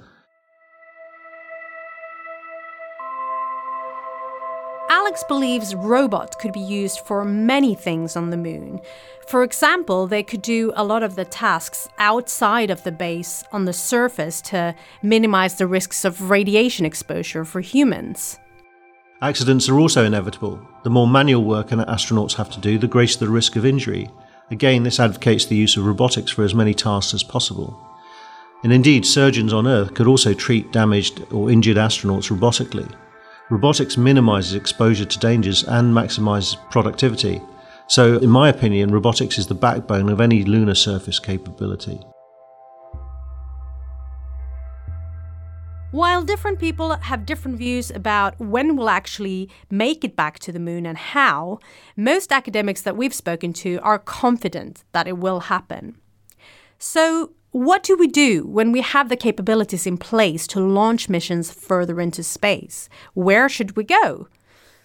Alex 5.09 5.23
believes 5.27 5.73
robots 5.73 6.35
could 6.35 6.53
be 6.53 6.59
used 6.59 6.99
for 6.99 7.25
many 7.25 7.73
things 7.73 8.15
on 8.15 8.29
the 8.29 8.37
moon. 8.37 8.79
For 9.27 9.41
example, 9.41 10.05
they 10.05 10.21
could 10.21 10.43
do 10.43 10.71
a 10.75 10.83
lot 10.83 11.01
of 11.01 11.15
the 11.15 11.25
tasks 11.25 11.89
outside 11.97 12.69
of 12.69 12.83
the 12.83 12.91
base 12.91 13.43
on 13.51 13.65
the 13.65 13.73
surface 13.73 14.39
to 14.41 14.75
minimize 15.01 15.55
the 15.55 15.65
risks 15.65 16.05
of 16.05 16.29
radiation 16.29 16.85
exposure 16.85 17.43
for 17.43 17.59
humans. 17.59 18.37
Accidents 19.19 19.67
are 19.67 19.79
also 19.79 20.05
inevitable. 20.05 20.61
The 20.83 20.91
more 20.91 21.07
manual 21.07 21.43
work 21.43 21.71
an 21.71 21.79
astronauts 21.79 22.35
have 22.35 22.51
to 22.51 22.59
do, 22.59 22.77
the 22.77 22.87
greater 22.87 23.17
the 23.17 23.31
risk 23.31 23.55
of 23.55 23.65
injury. 23.65 24.11
Again, 24.51 24.83
this 24.83 24.99
advocates 24.99 25.47
the 25.47 25.55
use 25.55 25.75
of 25.75 25.87
robotics 25.87 26.29
for 26.29 26.43
as 26.43 26.53
many 26.53 26.75
tasks 26.75 27.15
as 27.15 27.23
possible. 27.23 27.83
And 28.63 28.71
indeed, 28.71 29.07
surgeons 29.07 29.53
on 29.53 29.65
Earth 29.65 29.95
could 29.95 30.05
also 30.05 30.35
treat 30.35 30.71
damaged 30.71 31.23
or 31.33 31.49
injured 31.49 31.77
astronauts 31.77 32.29
robotically. 32.29 32.93
Robotics 33.49 33.97
minimizes 33.97 34.53
exposure 34.53 35.05
to 35.05 35.19
dangers 35.19 35.63
and 35.63 35.91
maximizes 35.91 36.55
productivity. 36.69 37.41
So, 37.87 38.17
in 38.19 38.29
my 38.29 38.49
opinion, 38.49 38.91
robotics 38.91 39.39
is 39.39 39.47
the 39.47 39.55
backbone 39.55 40.09
of 40.09 40.21
any 40.21 40.43
lunar 40.43 40.75
surface 40.75 41.17
capability. 41.17 41.99
While 45.89 46.21
different 46.21 46.59
people 46.59 46.95
have 46.95 47.25
different 47.25 47.57
views 47.57 47.89
about 47.89 48.39
when 48.39 48.75
we'll 48.75 48.91
actually 48.91 49.49
make 49.71 50.03
it 50.03 50.15
back 50.15 50.37
to 50.39 50.51
the 50.51 50.59
moon 50.59 50.85
and 50.85 50.95
how, 50.95 51.57
most 51.97 52.31
academics 52.31 52.83
that 52.83 52.95
we've 52.95 53.15
spoken 53.15 53.53
to 53.53 53.79
are 53.81 53.97
confident 53.97 54.83
that 54.91 55.07
it 55.07 55.17
will 55.17 55.39
happen. 55.39 55.97
So, 56.77 57.31
what 57.51 57.81
do 57.81 57.95
we 57.95 58.07
do 58.07 58.45
when 58.45 58.71
we 58.71 58.81
have 58.81 59.09
the 59.09 59.15
capabilities 59.15 59.87
in 59.87 59.97
place 59.97 60.45
to 60.47 60.59
launch 60.59 61.09
missions 61.09 61.51
further 61.51 61.99
into 61.99 62.21
space? 62.21 62.89
Where 63.15 63.49
should 63.49 63.75
we 63.75 63.83
go? 63.83 64.27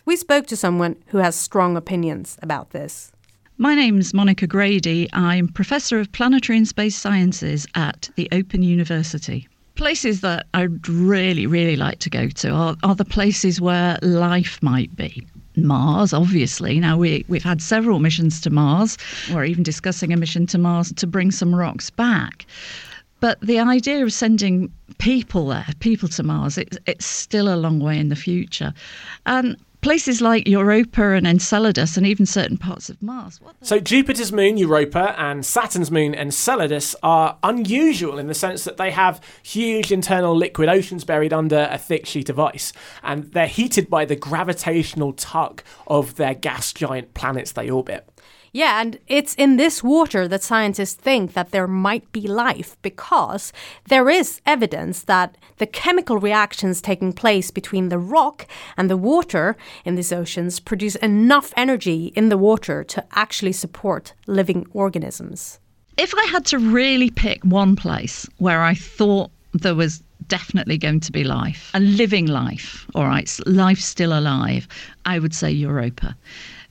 We 0.06 0.16
spoke 0.16 0.46
to 0.46 0.56
someone 0.56 0.96
who 1.08 1.18
has 1.18 1.36
strong 1.36 1.76
opinions 1.76 2.38
about 2.42 2.70
this. 2.70 3.12
My 3.58 3.74
name's 3.74 4.14
Monica 4.14 4.46
Grady. 4.46 5.08
I'm 5.12 5.48
Professor 5.48 6.00
of 6.00 6.10
Planetary 6.12 6.56
and 6.56 6.66
Space 6.66 6.96
Sciences 6.96 7.66
at 7.74 8.08
the 8.16 8.28
Open 8.32 8.62
University. 8.62 9.46
Places 9.74 10.22
that 10.22 10.46
I'd 10.54 10.88
really, 10.88 11.46
really 11.46 11.76
like 11.76 11.98
to 11.98 12.10
go 12.10 12.28
to 12.28 12.50
are, 12.50 12.76
are 12.82 12.94
the 12.94 13.04
places 13.04 13.60
where 13.60 13.98
life 14.00 14.62
might 14.62 14.96
be. 14.96 15.26
Mars, 15.56 16.12
obviously. 16.12 16.80
Now, 16.80 16.96
we, 16.96 17.24
we've 17.28 17.44
had 17.44 17.62
several 17.62 17.98
missions 17.98 18.40
to 18.42 18.50
Mars. 18.50 18.98
We're 19.32 19.44
even 19.44 19.62
discussing 19.62 20.12
a 20.12 20.16
mission 20.16 20.46
to 20.48 20.58
Mars 20.58 20.92
to 20.92 21.06
bring 21.06 21.30
some 21.30 21.54
rocks 21.54 21.90
back. 21.90 22.46
But 23.20 23.40
the 23.40 23.58
idea 23.58 24.02
of 24.02 24.12
sending 24.12 24.72
people 24.98 25.48
there, 25.48 25.66
people 25.80 26.08
to 26.10 26.22
Mars, 26.22 26.58
it, 26.58 26.76
it's 26.86 27.06
still 27.06 27.52
a 27.52 27.56
long 27.56 27.80
way 27.80 27.98
in 27.98 28.08
the 28.08 28.16
future. 28.16 28.74
And 29.26 29.56
places 29.84 30.22
like 30.22 30.48
Europa 30.48 31.10
and 31.10 31.26
Enceladus, 31.26 31.98
and 31.98 32.06
even 32.06 32.24
certain 32.24 32.56
parts 32.56 32.88
of 32.88 33.02
Mars. 33.02 33.38
So, 33.60 33.78
Jupiter's 33.78 34.32
moon, 34.32 34.56
Europa, 34.56 35.14
and 35.18 35.44
Saturn's 35.44 35.90
moon, 35.90 36.14
Enceladus, 36.14 36.96
are 37.02 37.36
unusual 37.42 38.18
in 38.18 38.26
the 38.26 38.32
sense 38.32 38.64
that 38.64 38.78
they 38.78 38.90
have 38.92 39.20
huge 39.42 39.92
internal 39.92 40.34
liquid 40.34 40.70
oceans 40.70 41.04
buried 41.04 41.34
under 41.34 41.68
a 41.70 41.76
thick 41.76 42.06
sheet 42.06 42.30
of 42.30 42.40
ice, 42.40 42.72
and 43.02 43.24
they're 43.32 43.46
heated 43.46 43.90
by 43.90 44.06
the 44.06 44.16
gravitational 44.16 45.12
tug 45.12 45.62
of 45.86 46.14
their 46.14 46.32
gas 46.32 46.72
giant 46.72 47.12
planets 47.12 47.52
they 47.52 47.68
orbit. 47.68 48.08
Yeah, 48.54 48.80
and 48.80 49.00
it's 49.08 49.34
in 49.34 49.56
this 49.56 49.82
water 49.82 50.28
that 50.28 50.44
scientists 50.44 50.94
think 50.94 51.32
that 51.32 51.50
there 51.50 51.66
might 51.66 52.12
be 52.12 52.28
life 52.28 52.76
because 52.82 53.52
there 53.88 54.08
is 54.08 54.40
evidence 54.46 55.02
that 55.02 55.36
the 55.58 55.66
chemical 55.66 56.20
reactions 56.20 56.80
taking 56.80 57.12
place 57.12 57.50
between 57.50 57.88
the 57.88 57.98
rock 57.98 58.46
and 58.76 58.88
the 58.88 58.96
water 58.96 59.56
in 59.84 59.96
these 59.96 60.12
oceans 60.12 60.60
produce 60.60 60.94
enough 60.96 61.52
energy 61.56 62.12
in 62.14 62.28
the 62.28 62.38
water 62.38 62.84
to 62.84 63.04
actually 63.16 63.50
support 63.50 64.12
living 64.28 64.68
organisms. 64.72 65.58
If 65.98 66.14
I 66.14 66.24
had 66.26 66.46
to 66.46 66.58
really 66.60 67.10
pick 67.10 67.42
one 67.42 67.74
place 67.74 68.24
where 68.38 68.62
I 68.62 68.74
thought 68.74 69.32
there 69.52 69.74
was 69.74 70.00
definitely 70.28 70.78
going 70.78 71.00
to 71.00 71.10
be 71.10 71.24
life, 71.24 71.72
a 71.74 71.80
living 71.80 72.26
life, 72.26 72.86
all 72.94 73.06
right, 73.06 73.28
life 73.46 73.80
still 73.80 74.16
alive, 74.16 74.68
I 75.06 75.18
would 75.18 75.34
say 75.34 75.50
Europa 75.50 76.16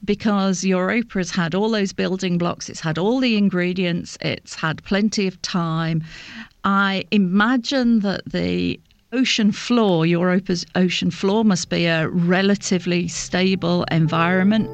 because 0.06 0.64
Europa 0.64 1.20
has 1.20 1.32
had 1.32 1.56
all 1.56 1.70
those 1.70 1.94
building 1.94 2.38
blocks, 2.38 2.70
it's 2.70 2.80
had 2.80 2.98
all 2.98 3.20
the 3.20 3.38
ingredients, 3.38 4.18
it's 4.22 4.56
had 4.56 4.84
plenty 4.84 5.28
of 5.28 5.42
time. 5.42 6.04
I 6.64 7.06
imagine 7.12 8.00
that 8.02 8.22
the 8.26 8.80
ocean 9.12 9.52
floor, 9.52 10.06
Europa's 10.06 10.66
ocean 10.76 11.12
floor, 11.12 11.46
must 11.46 11.70
be 11.70 11.86
a 11.86 12.10
relatively 12.10 13.08
stable 13.08 13.84
environment. 13.92 14.70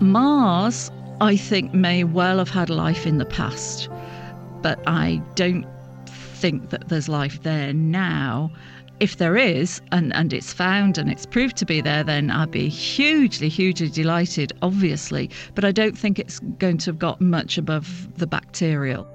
Mars, 0.00 0.90
I 1.20 1.36
think, 1.36 1.74
may 1.74 2.04
well 2.04 2.38
have 2.38 2.50
had 2.50 2.70
life 2.70 3.06
in 3.06 3.18
the 3.18 3.24
past, 3.24 3.88
but 4.62 4.78
I 4.86 5.22
don't 5.34 5.66
think 6.06 6.70
that 6.70 6.88
there's 6.88 7.08
life 7.08 7.42
there 7.42 7.72
now 7.72 8.50
if 9.04 9.18
there 9.18 9.36
is 9.36 9.82
and, 9.92 10.14
and 10.14 10.32
it's 10.32 10.54
found 10.54 10.96
and 10.96 11.10
it's 11.10 11.26
proved 11.26 11.58
to 11.58 11.66
be 11.66 11.82
there, 11.82 12.02
then 12.02 12.30
I'd 12.30 12.50
be 12.50 12.70
hugely, 12.70 13.50
hugely 13.50 13.90
delighted, 13.90 14.54
obviously. 14.62 15.30
But 15.54 15.66
I 15.66 15.72
don't 15.72 15.96
think 15.96 16.18
it's 16.18 16.38
going 16.58 16.78
to 16.78 16.86
have 16.86 16.98
got 16.98 17.20
much 17.20 17.58
above 17.58 18.08
the 18.16 18.26
bacterial. 18.26 19.06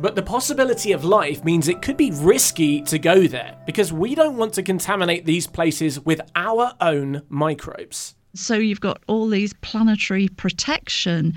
But 0.00 0.16
the 0.16 0.24
possibility 0.24 0.90
of 0.90 1.04
life 1.04 1.44
means 1.44 1.68
it 1.68 1.82
could 1.82 1.96
be 1.96 2.10
risky 2.10 2.82
to 2.82 2.98
go 2.98 3.28
there 3.28 3.56
because 3.64 3.92
we 3.92 4.16
don't 4.16 4.36
want 4.36 4.54
to 4.54 4.62
contaminate 4.64 5.24
these 5.24 5.46
places 5.46 6.00
with 6.00 6.20
our 6.34 6.72
own 6.80 7.22
microbes. 7.28 8.16
So 8.34 8.54
you've 8.56 8.80
got 8.80 9.00
all 9.06 9.28
these 9.28 9.52
planetary 9.60 10.26
protection 10.26 11.34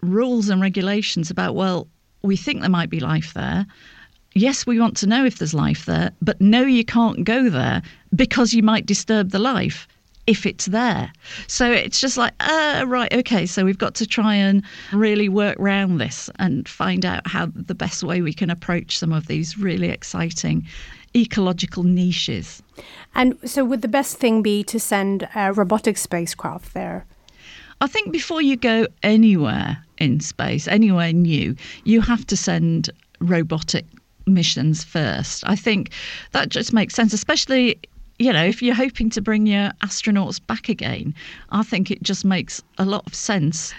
rules 0.00 0.48
and 0.48 0.60
regulations 0.60 1.30
about, 1.30 1.54
well, 1.54 1.86
we 2.22 2.36
think 2.36 2.62
there 2.62 2.70
might 2.70 2.90
be 2.90 2.98
life 2.98 3.32
there 3.32 3.64
yes, 4.36 4.66
we 4.66 4.78
want 4.78 4.96
to 4.98 5.06
know 5.06 5.24
if 5.24 5.38
there's 5.38 5.54
life 5.54 5.86
there, 5.86 6.12
but 6.20 6.40
no, 6.40 6.62
you 6.62 6.84
can't 6.84 7.24
go 7.24 7.48
there 7.48 7.82
because 8.14 8.52
you 8.52 8.62
might 8.62 8.86
disturb 8.86 9.30
the 9.30 9.38
life 9.38 9.88
if 10.26 10.44
it's 10.44 10.66
there. 10.66 11.12
So 11.46 11.70
it's 11.70 12.00
just 12.00 12.16
like, 12.16 12.34
uh, 12.40 12.84
right, 12.86 13.12
okay, 13.12 13.46
so 13.46 13.64
we've 13.64 13.78
got 13.78 13.94
to 13.96 14.06
try 14.06 14.34
and 14.34 14.62
really 14.92 15.28
work 15.28 15.58
around 15.58 15.98
this 15.98 16.28
and 16.38 16.68
find 16.68 17.04
out 17.04 17.26
how 17.26 17.46
the 17.54 17.74
best 17.74 18.02
way 18.02 18.22
we 18.22 18.32
can 18.32 18.50
approach 18.50 18.98
some 18.98 19.12
of 19.12 19.26
these 19.26 19.56
really 19.58 19.88
exciting 19.88 20.66
ecological 21.14 21.84
niches. 21.84 22.62
And 23.14 23.38
so, 23.48 23.64
would 23.64 23.80
the 23.80 23.88
best 23.88 24.18
thing 24.18 24.42
be 24.42 24.62
to 24.64 24.78
send 24.78 25.28
a 25.34 25.52
robotic 25.52 25.96
spacecraft 25.96 26.74
there? 26.74 27.06
I 27.80 27.86
think 27.86 28.12
before 28.12 28.42
you 28.42 28.56
go 28.56 28.86
anywhere 29.02 29.78
in 29.98 30.20
space, 30.20 30.68
anywhere 30.68 31.12
new, 31.12 31.56
you 31.84 32.00
have 32.02 32.26
to 32.26 32.36
send 32.36 32.90
robotic 33.20 33.86
missions 34.26 34.84
first. 34.84 35.44
I 35.46 35.56
think 35.56 35.90
that 36.32 36.48
just 36.48 36.72
makes 36.72 36.94
sense, 36.94 37.12
especially 37.12 37.78
you 38.18 38.32
know, 38.32 38.44
if 38.44 38.62
you're 38.62 38.74
hoping 38.74 39.10
to 39.10 39.20
bring 39.20 39.46
your 39.46 39.70
astronauts 39.82 40.40
back 40.46 40.70
again, 40.70 41.14
I 41.50 41.62
think 41.62 41.90
it 41.90 42.02
just 42.02 42.24
makes 42.24 42.62
a 42.78 42.84
lot 42.86 43.06
of 43.06 43.14
sense 43.14 43.74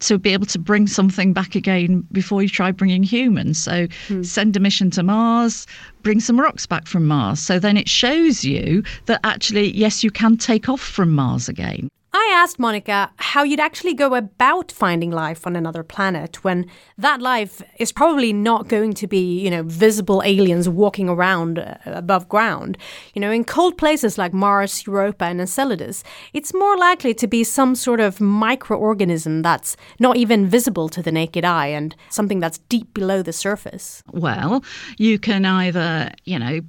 to 0.00 0.18
be 0.18 0.32
able 0.32 0.46
to 0.46 0.58
bring 0.58 0.86
something 0.86 1.32
back 1.32 1.54
again 1.54 2.06
before 2.10 2.42
you 2.42 2.48
try 2.48 2.72
bringing 2.72 3.02
humans. 3.02 3.58
So 3.58 3.86
hmm. 4.08 4.22
send 4.22 4.56
a 4.56 4.60
mission 4.60 4.90
to 4.92 5.02
Mars, 5.02 5.66
bring 6.02 6.20
some 6.20 6.40
rocks 6.40 6.66
back 6.66 6.86
from 6.86 7.06
Mars. 7.06 7.38
So 7.40 7.58
then 7.58 7.76
it 7.76 7.88
shows 7.88 8.44
you 8.44 8.82
that 9.06 9.20
actually, 9.24 9.76
yes, 9.76 10.02
you 10.02 10.10
can 10.10 10.36
take 10.36 10.68
off 10.68 10.80
from 10.80 11.10
Mars 11.10 11.48
again. 11.48 11.88
I 12.18 12.32
asked 12.32 12.58
Monica 12.58 13.10
how 13.16 13.42
you'd 13.42 13.60
actually 13.60 13.92
go 13.92 14.14
about 14.14 14.72
finding 14.72 15.10
life 15.10 15.46
on 15.46 15.54
another 15.54 15.82
planet 15.82 16.42
when 16.42 16.64
that 16.96 17.20
life 17.20 17.60
is 17.78 17.92
probably 17.92 18.32
not 18.32 18.68
going 18.68 18.94
to 18.94 19.06
be, 19.06 19.38
you 19.38 19.50
know, 19.50 19.62
visible 19.64 20.22
aliens 20.24 20.66
walking 20.66 21.10
around 21.10 21.58
uh, 21.58 21.76
above 21.84 22.26
ground. 22.26 22.78
You 23.12 23.20
know, 23.20 23.30
in 23.30 23.44
cold 23.44 23.76
places 23.76 24.16
like 24.16 24.32
Mars, 24.32 24.86
Europa, 24.86 25.26
and 25.26 25.42
Enceladus, 25.42 26.02
it's 26.32 26.54
more 26.54 26.78
likely 26.78 27.12
to 27.12 27.26
be 27.26 27.44
some 27.44 27.74
sort 27.74 28.00
of 28.00 28.16
microorganism 28.16 29.42
that's 29.42 29.76
not 30.00 30.16
even 30.16 30.46
visible 30.46 30.88
to 30.88 31.02
the 31.02 31.12
naked 31.12 31.44
eye 31.44 31.66
and 31.66 31.94
something 32.08 32.40
that's 32.40 32.58
deep 32.70 32.94
below 32.94 33.20
the 33.20 33.32
surface. 33.32 34.02
Well, 34.10 34.64
you 34.96 35.18
can 35.18 35.44
either, 35.44 36.12
you 36.24 36.38
know, 36.38 36.60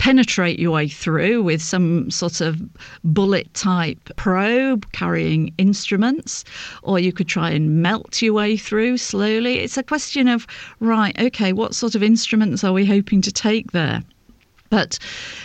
penetrate 0.00 0.58
your 0.58 0.70
way 0.70 0.88
through 0.88 1.42
with 1.42 1.60
some 1.60 2.10
sort 2.10 2.40
of 2.40 2.58
bullet 3.04 3.52
type 3.52 4.10
probe 4.16 4.90
carrying 4.92 5.52
instruments, 5.58 6.42
or 6.82 6.98
you 6.98 7.12
could 7.12 7.28
try 7.28 7.50
and 7.50 7.82
melt 7.82 8.22
your 8.22 8.32
way 8.32 8.56
through 8.56 8.96
slowly. 8.96 9.58
It's 9.58 9.76
a 9.76 9.82
question 9.82 10.26
of, 10.26 10.46
right, 10.80 11.16
okay, 11.20 11.52
what 11.52 11.74
sort 11.74 11.94
of 11.94 12.02
instruments 12.02 12.64
are 12.64 12.72
we 12.72 12.86
hoping 12.86 13.20
to 13.20 13.30
take 13.30 13.72
there? 13.72 14.02
But 14.70 14.98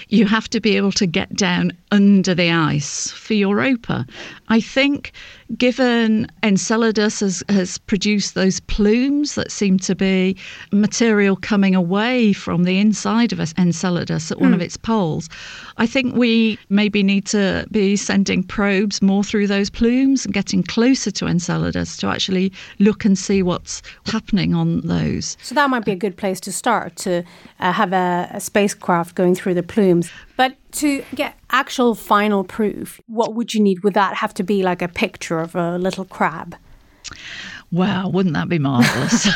you 0.07 0.25
have 0.25 0.49
to 0.51 0.61
be 0.61 0.77
able 0.77 0.93
to 0.93 1.05
get 1.05 1.35
down 1.35 1.73
under 1.95 2.35
the 2.35 2.51
ice 2.51 3.09
for 3.11 3.33
Europa. 3.33 4.05
I 4.49 4.59
think 4.59 5.13
given 5.57 6.27
Enceladus 6.43 7.21
has, 7.21 7.41
has 7.47 7.77
produced 7.77 8.35
those 8.35 8.59
plumes 8.59 9.35
that 9.35 9.49
seem 9.49 9.79
to 9.79 9.95
be 9.95 10.35
material 10.73 11.37
coming 11.37 11.73
away 11.73 12.33
from 12.33 12.65
the 12.65 12.79
inside 12.79 13.31
of 13.31 13.39
Enceladus 13.57 14.29
at 14.29 14.41
one 14.41 14.53
of 14.53 14.61
its 14.61 14.75
poles, 14.75 15.29
I 15.77 15.87
think 15.87 16.15
we 16.15 16.59
maybe 16.67 17.01
need 17.01 17.25
to 17.27 17.65
be 17.71 17.95
sending 17.95 18.43
probes 18.43 19.01
more 19.01 19.23
through 19.23 19.47
those 19.47 19.69
plumes 19.69 20.25
and 20.25 20.33
getting 20.33 20.63
closer 20.63 21.11
to 21.11 21.27
Enceladus 21.27 21.95
to 21.97 22.07
actually 22.07 22.51
look 22.79 23.05
and 23.05 23.17
see 23.17 23.41
what's 23.41 23.81
happening 24.05 24.53
on 24.53 24.81
those. 24.81 25.37
So 25.41 25.55
that 25.55 25.69
might 25.69 25.85
be 25.85 25.93
a 25.93 25.95
good 25.95 26.17
place 26.17 26.41
to 26.41 26.51
start 26.51 26.97
to 26.97 27.23
uh, 27.61 27.71
have 27.71 27.93
a, 27.93 28.29
a 28.31 28.41
spacecraft 28.41 29.15
going 29.15 29.35
through 29.35 29.53
the 29.53 29.63
plumes. 29.63 30.11
But 30.37 30.57
to 30.73 31.03
get 31.13 31.37
actual 31.49 31.95
final 31.95 32.43
proof, 32.43 32.99
what 33.07 33.33
would 33.33 33.53
you 33.53 33.61
need? 33.61 33.83
Would 33.83 33.93
that 33.93 34.15
have 34.15 34.33
to 34.35 34.43
be 34.43 34.63
like 34.63 34.81
a 34.81 34.87
picture 34.87 35.39
of 35.39 35.55
a 35.55 35.77
little 35.77 36.05
crab? 36.05 36.55
Wow, 37.71 38.09
wouldn't 38.09 38.35
that 38.35 38.47
be 38.47 38.59
marvelous? 38.59 39.27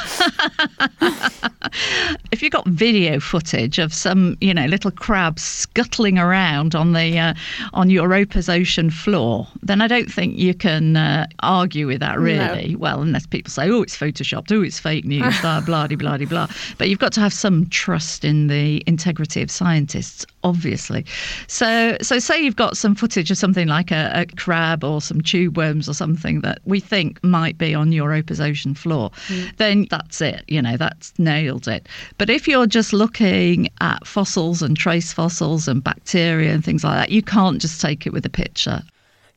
if 2.31 2.41
you 2.41 2.49
got 2.49 2.65
video 2.67 3.19
footage 3.19 3.79
of 3.79 3.93
some, 3.93 4.37
you 4.39 4.53
know, 4.53 4.65
little 4.65 4.91
crabs 4.91 5.41
scuttling 5.41 6.17
around 6.17 6.75
on 6.75 6.93
the 6.93 7.17
uh, 7.17 7.33
on 7.73 7.89
Europa's 7.89 8.47
ocean 8.47 8.89
floor, 8.89 9.47
then 9.63 9.81
I 9.81 9.87
don't 9.87 10.11
think 10.11 10.37
you 10.37 10.53
can 10.53 10.95
uh, 10.95 11.25
argue 11.39 11.87
with 11.87 11.99
that 11.99 12.19
really. 12.19 12.73
No. 12.73 12.79
Well, 12.79 13.01
unless 13.01 13.25
people 13.25 13.51
say, 13.51 13.69
"Oh, 13.69 13.81
it's 13.81 13.97
photoshopped. 13.97 14.51
Oh, 14.51 14.61
it's 14.61 14.79
fake 14.79 15.05
news." 15.05 15.39
blah 15.41 15.61
blah 15.61 15.87
blah 15.87 16.17
blah 16.17 16.25
blah. 16.25 16.47
But 16.77 16.89
you've 16.89 16.99
got 16.99 17.13
to 17.13 17.21
have 17.21 17.33
some 17.33 17.67
trust 17.67 18.23
in 18.23 18.47
the 18.47 18.83
integrity 18.87 19.41
of 19.41 19.51
scientists, 19.51 20.25
obviously. 20.43 21.05
So, 21.47 21.97
so 22.01 22.19
say 22.19 22.41
you've 22.41 22.55
got 22.55 22.77
some 22.77 22.95
footage 22.95 23.31
of 23.31 23.37
something 23.37 23.67
like 23.67 23.91
a, 23.91 24.11
a 24.13 24.25
crab 24.37 24.83
or 24.83 25.01
some 25.01 25.21
tube 25.21 25.57
worms 25.57 25.89
or 25.89 25.93
something 25.93 26.41
that 26.41 26.59
we 26.65 26.79
think 26.79 27.21
might 27.23 27.57
be 27.57 27.73
on 27.73 27.91
Europa's 28.19 28.41
ocean 28.41 28.75
floor, 28.75 29.11
mm. 29.27 29.55
then 29.57 29.87
that's 29.89 30.21
it. 30.21 30.43
You 30.47 30.61
know, 30.61 30.77
that's 30.77 31.17
nailed 31.17 31.67
it. 31.67 31.87
But 32.17 32.29
if 32.29 32.47
you're 32.47 32.67
just 32.67 32.93
looking 32.93 33.69
at 33.81 34.05
fossils 34.05 34.61
and 34.61 34.75
trace 34.75 35.13
fossils 35.13 35.67
and 35.67 35.83
bacteria 35.83 36.53
and 36.53 36.63
things 36.63 36.83
like 36.83 36.97
that, 36.97 37.11
you 37.11 37.23
can't 37.23 37.61
just 37.61 37.81
take 37.81 38.05
it 38.05 38.13
with 38.13 38.25
a 38.25 38.29
picture. 38.29 38.81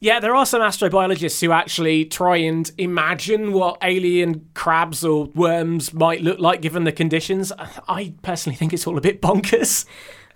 Yeah, 0.00 0.18
there 0.18 0.34
are 0.34 0.44
some 0.44 0.60
astrobiologists 0.62 1.40
who 1.40 1.52
actually 1.52 2.06
try 2.06 2.38
and 2.38 2.68
imagine 2.76 3.52
what 3.52 3.78
alien 3.82 4.44
crabs 4.54 5.04
or 5.04 5.26
worms 5.26 5.94
might 5.94 6.22
look 6.22 6.40
like 6.40 6.60
given 6.60 6.82
the 6.82 6.90
conditions. 6.90 7.52
I 7.88 8.12
personally 8.22 8.56
think 8.56 8.72
it's 8.72 8.84
all 8.84 8.98
a 8.98 9.00
bit 9.00 9.22
bonkers. 9.22 9.86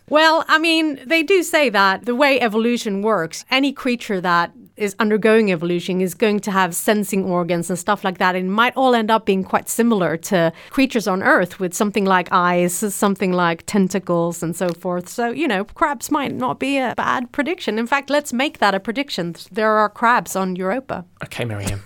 Well, 0.08 0.44
I 0.46 0.58
mean, 0.58 1.00
they 1.04 1.24
do 1.24 1.42
say 1.42 1.68
that 1.70 2.04
the 2.04 2.14
way 2.14 2.40
evolution 2.40 3.02
works, 3.02 3.44
any 3.50 3.72
creature 3.72 4.20
that 4.20 4.52
is 4.76 4.94
undergoing 4.98 5.50
evolution 5.50 6.00
is 6.00 6.14
going 6.14 6.40
to 6.40 6.50
have 6.50 6.74
sensing 6.74 7.24
organs 7.24 7.70
and 7.70 7.78
stuff 7.78 8.04
like 8.04 8.18
that. 8.18 8.34
And 8.34 8.52
might 8.52 8.76
all 8.76 8.94
end 8.94 9.10
up 9.10 9.26
being 9.26 9.44
quite 9.44 9.68
similar 9.68 10.16
to 10.16 10.52
creatures 10.70 11.06
on 11.06 11.22
Earth 11.22 11.58
with 11.58 11.74
something 11.74 12.04
like 12.04 12.28
eyes, 12.30 12.74
something 12.74 13.32
like 13.32 13.64
tentacles, 13.66 14.42
and 14.42 14.54
so 14.54 14.68
forth. 14.70 15.08
So, 15.08 15.30
you 15.30 15.48
know, 15.48 15.64
crabs 15.64 16.10
might 16.10 16.34
not 16.34 16.58
be 16.58 16.78
a 16.78 16.94
bad 16.96 17.32
prediction. 17.32 17.78
In 17.78 17.86
fact, 17.86 18.10
let's 18.10 18.32
make 18.32 18.58
that 18.58 18.74
a 18.74 18.80
prediction. 18.80 19.34
There 19.50 19.72
are 19.72 19.88
crabs 19.88 20.36
on 20.36 20.56
Europa. 20.56 21.04
Okay, 21.24 21.44
Miriam. 21.44 21.82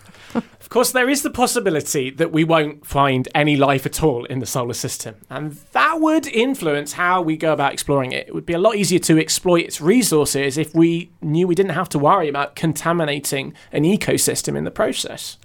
Of 0.70 0.74
course, 0.74 0.92
there 0.92 1.08
is 1.08 1.22
the 1.22 1.30
possibility 1.30 2.10
that 2.10 2.30
we 2.30 2.44
won't 2.44 2.86
find 2.86 3.28
any 3.34 3.56
life 3.56 3.86
at 3.86 4.04
all 4.04 4.24
in 4.26 4.38
the 4.38 4.46
solar 4.46 4.72
system, 4.72 5.16
and 5.28 5.54
that 5.72 6.00
would 6.00 6.28
influence 6.28 6.92
how 6.92 7.20
we 7.20 7.36
go 7.36 7.52
about 7.52 7.72
exploring 7.72 8.12
it. 8.12 8.28
It 8.28 8.34
would 8.34 8.46
be 8.46 8.52
a 8.52 8.58
lot 8.60 8.76
easier 8.76 9.00
to 9.00 9.18
exploit 9.18 9.64
its 9.64 9.80
resources 9.80 10.56
if 10.56 10.72
we 10.72 11.10
knew 11.20 11.48
we 11.48 11.56
didn't 11.56 11.72
have 11.72 11.88
to 11.88 11.98
worry 11.98 12.28
about 12.28 12.54
contaminating 12.54 13.52
an 13.72 13.82
ecosystem 13.82 14.56
in 14.56 14.62
the 14.62 14.70
process. 14.70 15.38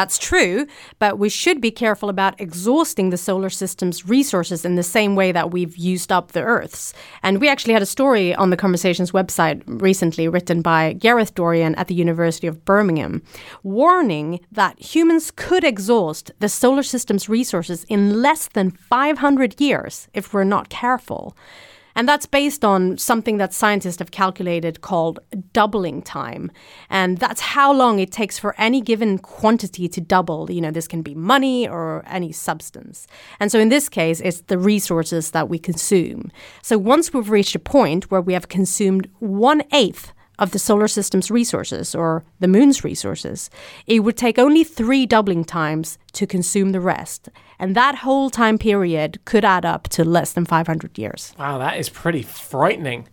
That's 0.00 0.16
true, 0.16 0.66
but 0.98 1.18
we 1.18 1.28
should 1.28 1.60
be 1.60 1.70
careful 1.70 2.08
about 2.08 2.40
exhausting 2.40 3.10
the 3.10 3.18
solar 3.18 3.50
system's 3.50 4.08
resources 4.08 4.64
in 4.64 4.76
the 4.76 4.82
same 4.82 5.14
way 5.14 5.30
that 5.30 5.50
we've 5.50 5.76
used 5.76 6.10
up 6.10 6.32
the 6.32 6.40
Earth's. 6.40 6.94
And 7.22 7.38
we 7.38 7.50
actually 7.50 7.74
had 7.74 7.82
a 7.82 7.96
story 7.98 8.34
on 8.34 8.48
the 8.48 8.56
Conversations 8.56 9.12
website 9.12 9.62
recently 9.66 10.26
written 10.26 10.62
by 10.62 10.94
Gareth 10.94 11.34
Dorrian 11.34 11.74
at 11.76 11.88
the 11.88 11.94
University 11.94 12.46
of 12.46 12.64
Birmingham, 12.64 13.20
warning 13.62 14.40
that 14.50 14.80
humans 14.80 15.30
could 15.30 15.64
exhaust 15.64 16.30
the 16.38 16.48
solar 16.48 16.82
system's 16.82 17.28
resources 17.28 17.84
in 17.90 18.22
less 18.22 18.48
than 18.48 18.70
500 18.70 19.60
years 19.60 20.08
if 20.14 20.32
we're 20.32 20.44
not 20.44 20.70
careful. 20.70 21.36
And 21.94 22.08
that's 22.08 22.26
based 22.26 22.64
on 22.64 22.98
something 22.98 23.38
that 23.38 23.52
scientists 23.52 23.98
have 23.98 24.10
calculated 24.10 24.80
called 24.80 25.18
doubling 25.52 26.02
time. 26.02 26.50
And 26.88 27.18
that's 27.18 27.40
how 27.40 27.72
long 27.72 27.98
it 27.98 28.12
takes 28.12 28.38
for 28.38 28.54
any 28.58 28.80
given 28.80 29.18
quantity 29.18 29.88
to 29.88 30.00
double. 30.00 30.50
You 30.50 30.60
know, 30.60 30.70
this 30.70 30.88
can 30.88 31.02
be 31.02 31.14
money 31.14 31.68
or 31.68 32.04
any 32.06 32.32
substance. 32.32 33.06
And 33.38 33.50
so 33.50 33.58
in 33.58 33.68
this 33.68 33.88
case, 33.88 34.20
it's 34.20 34.42
the 34.42 34.58
resources 34.58 35.32
that 35.32 35.48
we 35.48 35.58
consume. 35.58 36.30
So 36.62 36.78
once 36.78 37.12
we've 37.12 37.30
reached 37.30 37.54
a 37.54 37.60
point 37.60 38.10
where 38.10 38.20
we 38.20 38.32
have 38.32 38.48
consumed 38.48 39.08
one 39.18 39.62
eighth 39.72 40.12
of 40.40 40.50
the 40.50 40.58
solar 40.58 40.88
system's 40.88 41.30
resources 41.30 41.94
or 41.94 42.24
the 42.40 42.48
moon's 42.48 42.82
resources, 42.82 43.50
it 43.86 44.00
would 44.00 44.16
take 44.16 44.38
only 44.38 44.64
three 44.64 45.06
doubling 45.06 45.44
times 45.44 45.98
to 46.14 46.26
consume 46.26 46.72
the 46.72 46.80
rest. 46.80 47.28
And 47.58 47.76
that 47.76 47.96
whole 47.96 48.30
time 48.30 48.58
period 48.58 49.20
could 49.26 49.44
add 49.44 49.64
up 49.64 49.84
to 49.90 50.04
less 50.04 50.32
than 50.32 50.46
500 50.46 50.98
years. 50.98 51.34
Wow, 51.38 51.58
that 51.58 51.78
is 51.78 51.88
pretty 51.88 52.22
frightening. 52.22 53.06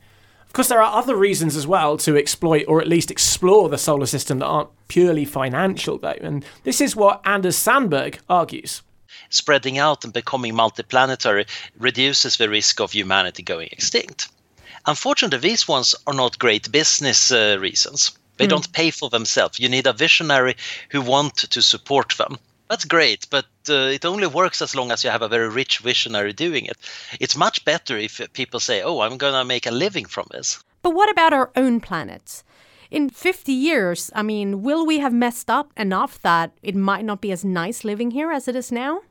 Of 0.47 0.53
course, 0.53 0.69
there 0.69 0.81
are 0.81 0.97
other 0.97 1.15
reasons 1.15 1.55
as 1.55 1.67
well 1.67 1.97
to 1.97 2.17
exploit 2.17 2.63
or 2.67 2.81
at 2.81 2.87
least 2.87 3.11
explore 3.11 3.67
the 3.69 3.77
solar 3.77 4.05
system 4.05 4.39
that 4.39 4.45
aren't 4.47 4.69
purely 4.87 5.25
financial, 5.25 5.97
though. 5.97 6.15
And 6.21 6.43
this 6.63 6.79
is 6.79 6.95
what 6.95 7.21
Anders 7.25 7.57
Sandberg 7.57 8.19
argues. 8.29 8.81
Spreading 9.29 9.77
out 9.77 10.05
and 10.05 10.13
becoming 10.13 10.53
multiplanetary 10.53 11.47
reduces 11.77 12.37
the 12.37 12.49
risk 12.49 12.79
of 12.79 12.91
humanity 12.93 13.43
going 13.43 13.67
extinct. 13.71 14.29
Unfortunately, 14.87 15.49
these 15.49 15.67
ones 15.67 15.93
are 16.07 16.13
not 16.13 16.39
great 16.39 16.71
business 16.71 17.31
uh, 17.31 17.57
reasons. 17.59 18.17
They 18.37 18.47
don't 18.47 18.71
pay 18.71 18.91
for 18.91 19.09
themselves. 19.09 19.59
You 19.59 19.67
need 19.67 19.87
a 19.87 19.93
visionary 19.93 20.55
who 20.89 21.01
want 21.01 21.37
to 21.37 21.61
support 21.61 22.13
them. 22.17 22.37
That's 22.69 22.85
great, 22.85 23.27
but 23.29 23.45
uh, 23.69 23.73
it 23.73 24.05
only 24.05 24.27
works 24.27 24.61
as 24.61 24.75
long 24.75 24.91
as 24.91 25.03
you 25.03 25.09
have 25.09 25.21
a 25.21 25.27
very 25.27 25.49
rich 25.49 25.79
visionary 25.79 26.33
doing 26.33 26.65
it. 26.65 26.77
It's 27.19 27.35
much 27.35 27.63
better 27.65 27.97
if 27.97 28.21
people 28.33 28.59
say, 28.59 28.81
"Oh, 28.81 28.99
I'm 28.99 29.17
going 29.17 29.33
to 29.33 29.45
make 29.45 29.65
a 29.65 29.71
living 29.71 30.05
from 30.05 30.27
this." 30.31 30.63
But 30.81 30.93
what 30.93 31.09
about 31.09 31.33
our 31.33 31.51
own 31.55 31.79
planet? 31.79 32.43
In 32.91 33.09
50 33.09 33.51
years, 33.51 34.11
I 34.15 34.23
mean, 34.23 34.61
will 34.61 34.85
we 34.85 34.99
have 34.99 35.13
messed 35.13 35.49
up 35.49 35.71
enough 35.75 36.19
that 36.21 36.51
it 36.61 36.75
might 36.75 37.05
not 37.05 37.21
be 37.21 37.31
as 37.31 37.43
nice 37.43 37.83
living 37.83 38.11
here 38.11 38.31
as 38.31 38.47
it 38.47 38.55
is 38.55 38.71
now? 38.71 39.01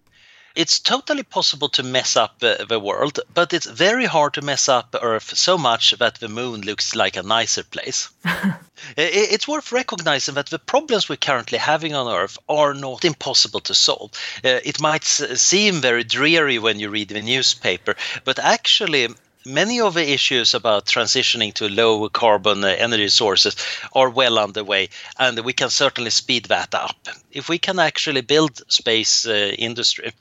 It's 0.57 0.81
totally 0.81 1.23
possible 1.23 1.69
to 1.69 1.83
mess 1.83 2.17
up 2.17 2.37
uh, 2.43 2.65
the 2.65 2.81
world, 2.81 3.21
but 3.35 3.53
it's 3.53 3.67
very 3.67 4.07
hard 4.07 4.33
to 4.35 4.43
mess 4.43 4.69
up 4.69 4.97
Earth 5.01 5.37
so 5.37 5.59
much 5.59 5.91
that 5.99 6.15
the 6.19 6.29
moon 6.29 6.63
looks 6.63 6.95
like 6.97 7.17
a 7.17 7.23
nicer 7.23 7.63
place. 7.63 8.09
It's 8.97 9.49
worth 9.49 9.73
recognizing 9.73 10.35
that 10.35 10.51
the 10.51 10.59
problems 10.59 11.09
we're 11.09 11.17
currently 11.17 11.59
having 11.59 11.95
on 11.95 12.15
Earth 12.15 12.39
are 12.49 12.75
not 12.75 13.05
impossible 13.05 13.61
to 13.61 13.75
solve. 13.75 14.11
Uh, 14.45 14.61
it 14.65 14.81
might 14.81 15.03
s- 15.03 15.41
seem 15.41 15.81
very 15.81 16.05
dreary 16.05 16.59
when 16.59 16.79
you 16.79 16.91
read 16.91 17.09
the 17.09 17.23
newspaper, 17.23 17.97
but 18.25 18.39
actually, 18.39 19.09
many 19.47 19.81
of 19.81 19.95
the 19.95 20.13
issues 20.13 20.55
about 20.55 20.87
transitioning 20.87 21.55
to 21.55 21.69
low 21.69 22.09
carbon 22.09 22.65
uh, 22.65 22.67
energy 22.67 23.09
sources 23.09 23.57
are 23.93 24.11
well 24.11 24.39
underway, 24.39 24.89
and 25.19 25.39
we 25.41 25.53
can 25.53 25.71
certainly 25.71 26.11
speed 26.11 26.47
that 26.47 26.75
up. 26.75 26.97
If 27.31 27.49
we 27.49 27.59
can 27.59 27.79
actually 27.79 28.23
build 28.23 28.61
space 28.71 29.25
uh, 29.25 29.53
industry, 29.57 30.13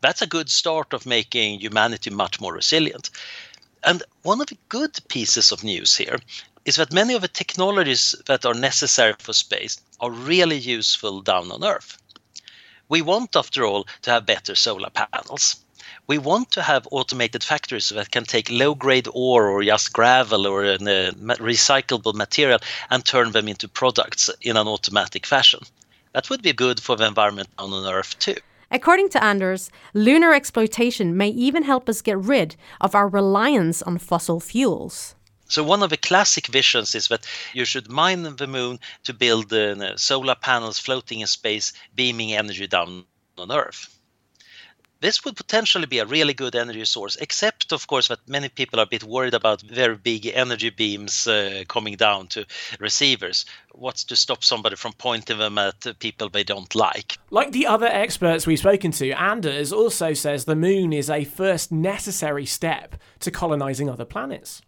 that's 0.00 0.22
a 0.22 0.28
good 0.28 0.48
start 0.48 0.92
of 0.92 1.06
making 1.06 1.58
humanity 1.58 2.10
much 2.10 2.40
more 2.40 2.54
resilient. 2.54 3.10
And 3.82 4.02
one 4.22 4.40
of 4.40 4.46
the 4.46 4.58
good 4.68 4.96
pieces 5.08 5.50
of 5.50 5.64
news 5.64 5.96
here 5.96 6.18
is 6.64 6.76
that 6.76 6.92
many 6.92 7.14
of 7.14 7.22
the 7.22 7.28
technologies 7.28 8.14
that 8.26 8.46
are 8.46 8.54
necessary 8.54 9.14
for 9.18 9.32
space 9.32 9.80
are 10.00 10.10
really 10.10 10.58
useful 10.58 11.20
down 11.20 11.50
on 11.50 11.64
Earth. 11.64 11.98
We 12.88 13.02
want, 13.02 13.34
after 13.34 13.64
all, 13.64 13.86
to 14.02 14.10
have 14.12 14.26
better 14.26 14.54
solar 14.54 14.90
panels. 14.90 15.56
We 16.08 16.16
want 16.16 16.52
to 16.52 16.62
have 16.62 16.88
automated 16.90 17.44
factories 17.44 17.90
that 17.90 18.10
can 18.10 18.24
take 18.24 18.50
low 18.50 18.74
grade 18.74 19.08
ore 19.12 19.50
or 19.50 19.62
just 19.62 19.92
gravel 19.92 20.46
or 20.46 20.64
a 20.64 20.78
recyclable 20.78 22.14
material 22.14 22.60
and 22.88 23.04
turn 23.04 23.32
them 23.32 23.46
into 23.46 23.68
products 23.68 24.30
in 24.40 24.56
an 24.56 24.66
automatic 24.66 25.26
fashion. 25.26 25.60
That 26.14 26.30
would 26.30 26.40
be 26.40 26.54
good 26.54 26.80
for 26.80 26.96
the 26.96 27.06
environment 27.06 27.50
on 27.58 27.74
Earth 27.86 28.18
too. 28.18 28.36
According 28.70 29.10
to 29.10 29.22
Anders, 29.22 29.70
lunar 29.92 30.32
exploitation 30.32 31.14
may 31.14 31.28
even 31.28 31.64
help 31.64 31.90
us 31.90 32.00
get 32.00 32.16
rid 32.16 32.56
of 32.80 32.94
our 32.94 33.06
reliance 33.06 33.82
on 33.82 33.98
fossil 33.98 34.40
fuels. 34.40 35.14
So 35.48 35.62
one 35.62 35.82
of 35.82 35.90
the 35.90 35.98
classic 35.98 36.46
visions 36.46 36.94
is 36.94 37.08
that 37.08 37.26
you 37.52 37.66
should 37.66 37.90
mine 37.90 38.22
the 38.22 38.46
moon 38.46 38.80
to 39.04 39.12
build 39.12 39.52
uh, 39.52 39.98
solar 39.98 40.36
panels 40.36 40.78
floating 40.78 41.20
in 41.20 41.26
space, 41.26 41.74
beaming 41.94 42.32
energy 42.32 42.66
down 42.66 43.04
on 43.36 43.52
Earth. 43.52 43.97
This 45.00 45.24
would 45.24 45.36
potentially 45.36 45.86
be 45.86 46.00
a 46.00 46.04
really 46.06 46.34
good 46.34 46.56
energy 46.56 46.84
source, 46.84 47.14
except, 47.20 47.72
of 47.72 47.86
course, 47.86 48.08
that 48.08 48.28
many 48.28 48.48
people 48.48 48.80
are 48.80 48.82
a 48.82 48.86
bit 48.86 49.04
worried 49.04 49.34
about 49.34 49.62
very 49.62 49.94
big 49.96 50.26
energy 50.26 50.70
beams 50.70 51.28
uh, 51.28 51.62
coming 51.68 51.94
down 51.94 52.26
to 52.28 52.44
receivers. 52.80 53.46
What's 53.72 54.02
to 54.04 54.16
stop 54.16 54.42
somebody 54.42 54.74
from 54.74 54.92
pointing 54.94 55.38
them 55.38 55.56
at 55.56 55.86
people 56.00 56.28
they 56.28 56.42
don't 56.42 56.74
like? 56.74 57.16
Like 57.30 57.52
the 57.52 57.66
other 57.66 57.86
experts 57.86 58.44
we've 58.44 58.58
spoken 58.58 58.90
to, 58.92 59.12
Anders 59.12 59.72
also 59.72 60.14
says 60.14 60.46
the 60.46 60.56
moon 60.56 60.92
is 60.92 61.08
a 61.08 61.22
first 61.22 61.70
necessary 61.70 62.46
step 62.46 62.96
to 63.20 63.30
colonizing 63.30 63.88
other 63.88 64.04
planets. 64.04 64.62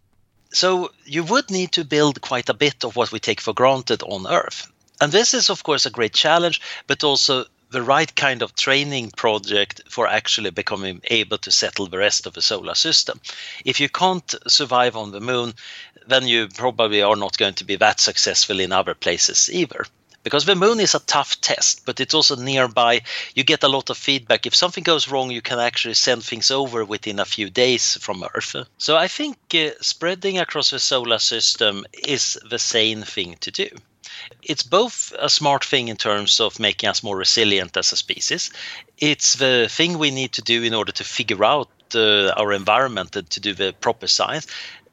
So 0.53 0.91
you 1.05 1.25
would 1.25 1.51
need 1.51 1.73
to 1.73 1.83
build 1.83 2.21
quite 2.21 2.47
a 2.47 2.53
bit 2.53 2.85
of 2.85 2.95
what 2.95 3.11
we 3.11 3.19
take 3.19 3.41
for 3.41 3.53
granted 3.53 4.01
on 4.03 4.27
Earth. 4.27 4.71
And 5.01 5.11
this 5.11 5.33
is, 5.33 5.49
of 5.49 5.63
course, 5.63 5.85
a 5.85 5.89
great 5.89 6.13
challenge, 6.13 6.61
but 6.87 7.03
also 7.03 7.45
the 7.71 7.81
right 7.81 8.13
kind 8.15 8.41
of 8.41 8.55
training 8.55 9.11
project 9.11 9.81
for 9.89 10.07
actually 10.07 10.51
becoming 10.51 11.01
able 11.05 11.37
to 11.39 11.51
settle 11.51 11.87
the 11.87 11.97
rest 11.97 12.25
of 12.27 12.33
the 12.33 12.41
solar 12.41 12.75
system. 12.75 13.19
If 13.65 13.79
you 13.79 13.89
can't 13.89 14.35
survive 14.47 14.95
on 14.95 15.11
the 15.11 15.21
moon, 15.21 15.53
then 16.05 16.27
you 16.27 16.47
probably 16.49 17.01
are 17.01 17.15
not 17.15 17.37
going 17.37 17.53
to 17.55 17.63
be 17.63 17.77
that 17.77 17.99
successful 17.99 18.59
in 18.59 18.71
other 18.71 18.93
places 18.93 19.49
either 19.51 19.85
because 20.23 20.45
the 20.45 20.55
moon 20.55 20.79
is 20.79 20.93
a 20.93 20.99
tough 20.99 21.39
test, 21.41 21.85
but 21.85 21.99
it's 21.99 22.13
also 22.13 22.35
nearby. 22.35 23.01
You 23.33 23.43
get 23.43 23.63
a 23.63 23.67
lot 23.67 23.89
of 23.89 23.97
feedback. 23.97 24.45
If 24.45 24.55
something 24.55 24.83
goes 24.83 25.07
wrong, 25.07 25.31
you 25.31 25.41
can 25.41 25.59
actually 25.59 25.95
send 25.95 26.23
things 26.23 26.51
over 26.51 26.85
within 26.85 27.19
a 27.19 27.25
few 27.25 27.49
days 27.49 27.97
from 27.97 28.23
Earth. 28.35 28.55
So 28.77 28.97
I 28.97 29.07
think 29.07 29.37
uh, 29.55 29.71
spreading 29.81 30.37
across 30.37 30.69
the 30.69 30.79
solar 30.79 31.19
system 31.19 31.85
is 31.93 32.37
the 32.47 32.59
sane 32.59 33.03
thing 33.03 33.37
to 33.41 33.51
do. 33.51 33.69
It's 34.41 34.63
both 34.63 35.13
a 35.19 35.29
smart 35.29 35.63
thing 35.65 35.87
in 35.87 35.97
terms 35.97 36.39
of 36.39 36.59
making 36.59 36.89
us 36.89 37.03
more 37.03 37.17
resilient 37.17 37.77
as 37.77 37.91
a 37.91 37.95
species. 37.95 38.51
It's 38.97 39.35
the 39.35 39.67
thing 39.69 39.97
we 39.97 40.11
need 40.11 40.33
to 40.33 40.41
do 40.41 40.63
in 40.63 40.73
order 40.73 40.91
to 40.91 41.03
figure 41.03 41.43
out 41.43 41.69
uh, 41.95 42.29
our 42.37 42.53
environment 42.53 43.15
and 43.15 43.29
to 43.29 43.39
do 43.39 43.53
the 43.53 43.73
proper 43.81 44.07
science. 44.07 44.47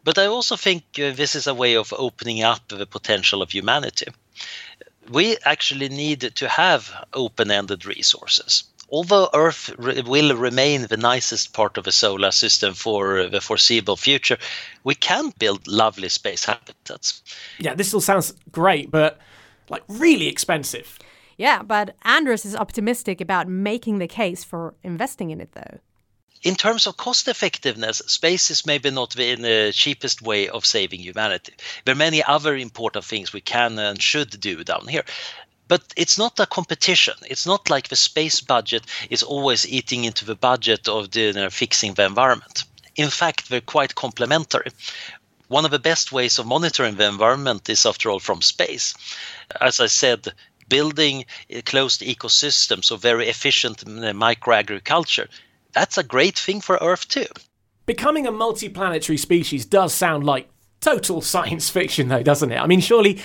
But 0.04 0.18
I 0.18 0.26
also 0.26 0.56
think 0.56 0.84
uh, 0.98 1.12
this 1.12 1.34
is 1.34 1.46
a 1.46 1.54
way 1.54 1.76
of 1.76 1.92
opening 1.96 2.42
up 2.42 2.68
the 2.68 2.86
potential 2.86 3.42
of 3.42 3.50
humanity 3.50 4.06
we 5.10 5.36
actually 5.44 5.88
need 5.88 6.20
to 6.20 6.48
have 6.48 6.92
open-ended 7.12 7.86
resources. 7.86 8.64
Although 8.90 9.29
Earth 9.35 9.70
re- 9.79 10.01
will 10.03 10.35
remain 10.37 10.87
the 10.87 10.96
nicest 10.96 11.53
part 11.53 11.77
of 11.77 11.85
the 11.85 11.92
solar 11.92 12.31
system 12.31 12.74
for 12.74 13.29
the 13.29 13.40
foreseeable 13.40 13.96
future, 13.96 14.38
we 14.85 14.94
can 14.94 15.33
build 15.38 15.66
lovely 15.66 16.09
space 16.09 16.44
habitats. 16.44 17.22
Yeah, 17.59 17.74
this 17.74 17.92
all 17.92 18.01
sounds 18.01 18.35
great, 18.51 18.90
but 18.90 19.18
like 19.68 19.83
really 19.88 20.29
expensive. 20.29 20.98
Yeah, 21.37 21.62
but 21.62 21.94
Anders 22.03 22.44
is 22.44 22.57
optimistic 22.57 23.20
about 23.20 23.46
making 23.46 23.98
the 23.98 24.09
case 24.09 24.42
for 24.42 24.74
investing 24.83 25.31
in 25.31 25.40
it, 25.40 25.53
though 25.53 25.79
in 26.42 26.55
terms 26.55 26.87
of 26.87 26.96
cost 26.96 27.29
effectiveness, 27.29 27.98
space 28.07 28.51
is 28.51 28.66
maybe 28.66 28.90
not 28.90 29.11
the 29.11 29.72
cheapest 29.74 30.22
way 30.22 30.48
of 30.48 30.64
saving 30.64 31.01
humanity. 31.01 31.55
There 31.85 31.92
are 31.92 31.96
many 31.96 32.22
other 32.22 32.57
important 32.57 33.05
things 33.05 33.33
we 33.33 33.40
can 33.40 33.79
and 33.79 34.01
should 34.01 34.38
do 34.40 34.62
down 34.64 34.87
here. 34.87 35.05
But 35.68 35.83
it's 35.96 36.18
not 36.18 36.40
a 36.40 36.46
competition. 36.46 37.14
It's 37.28 37.46
not 37.46 37.70
like 37.70 37.88
the 37.88 37.96
space 37.96 38.40
budget 38.40 38.85
is 39.11 39.22
always 39.22 39.68
eating 39.68 40.04
into 40.04 40.24
the 40.24 40.35
budget 40.35 40.88
of 40.88 41.11
the, 41.11 41.20
you 41.20 41.33
know, 41.35 41.50
fixing 41.50 41.94
the 41.94 42.07
environment. 42.07 42.64
In 42.96 43.11
fact, 43.11 43.48
they're 43.48 43.61
quite 43.61 43.94
complementary. 43.94 44.70
One 45.48 45.64
of 45.64 45.70
the 45.70 45.78
best 45.78 46.12
ways 46.12 46.38
of 46.38 46.46
monitoring 46.46 46.96
the 46.96 47.07
environment 47.07 47.68
is, 47.68 47.87
after 47.87 48.11
all, 48.11 48.20
from 48.20 48.42
space. 48.42 48.94
As 49.61 49.78
I 49.81 49.87
said, 49.87 50.28
building 50.68 51.24
closed 51.64 52.00
ecosystems 52.00 52.90
of 52.90 53.00
very 53.00 53.28
efficient 53.28 53.85
microagriculture 53.87 55.28
that's 55.72 55.98
a 55.98 56.02
great 56.02 56.38
thing 56.38 56.61
for 56.61 56.76
Earth 56.81 57.09
too. 57.09 57.26
Becoming 57.87 58.26
a 58.26 58.33
multiplanetary 58.33 59.18
species 59.18 59.64
does 59.64 59.94
sound 59.94 60.24
like 60.24 60.48
total 60.81 61.20
science 61.33 61.70
fiction, 61.70 62.09
though, 62.09 62.22
doesn't 62.22 62.52
it? 62.52 62.59
I 62.59 62.66
mean, 62.66 62.81
surely 62.81 63.20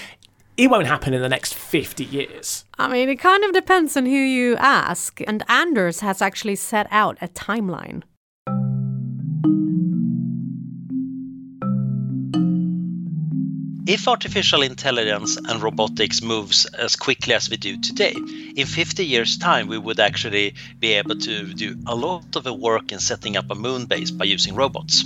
it 0.58 0.70
won't 0.70 0.88
happen 0.88 1.14
in 1.14 1.22
the 1.22 1.30
next 1.30 1.54
50 1.54 2.04
years. 2.06 2.66
I 2.78 2.88
mean, 2.88 3.10
it 3.10 3.18
kind 3.18 3.44
of 3.44 3.54
depends 3.54 3.98
on 3.98 4.06
who 4.06 4.12
you 4.12 4.56
ask, 4.58 5.22
and 5.26 5.44
Anders 5.48 6.02
has 6.02 6.22
actually 6.22 6.56
set 6.56 6.88
out 6.92 7.18
a 7.22 7.28
timeline. 7.28 8.04
If 13.86 14.08
artificial 14.08 14.62
intelligence 14.62 15.36
and 15.36 15.62
robotics 15.62 16.22
moves 16.22 16.66
as 16.66 16.96
quickly 16.96 17.34
as 17.34 17.50
we 17.50 17.58
do 17.58 17.78
today, 17.78 18.16
in 18.56 18.66
50 18.66 19.06
years' 19.06 19.38
time, 19.38 19.68
we 19.68 19.78
would 19.78 20.00
actually 20.00 20.56
be 20.80 20.94
able 20.94 21.18
to 21.18 21.54
do 21.54 21.76
a 21.86 21.94
lot 21.94 22.36
of 22.36 22.44
the 22.44 22.54
work 22.54 22.94
in 22.94 23.00
setting 23.00 23.36
up 23.36 23.52
a 23.52 23.56
moon 23.56 23.86
base 23.86 24.10
by 24.10 24.24
using 24.24 24.56
robots. 24.56 25.04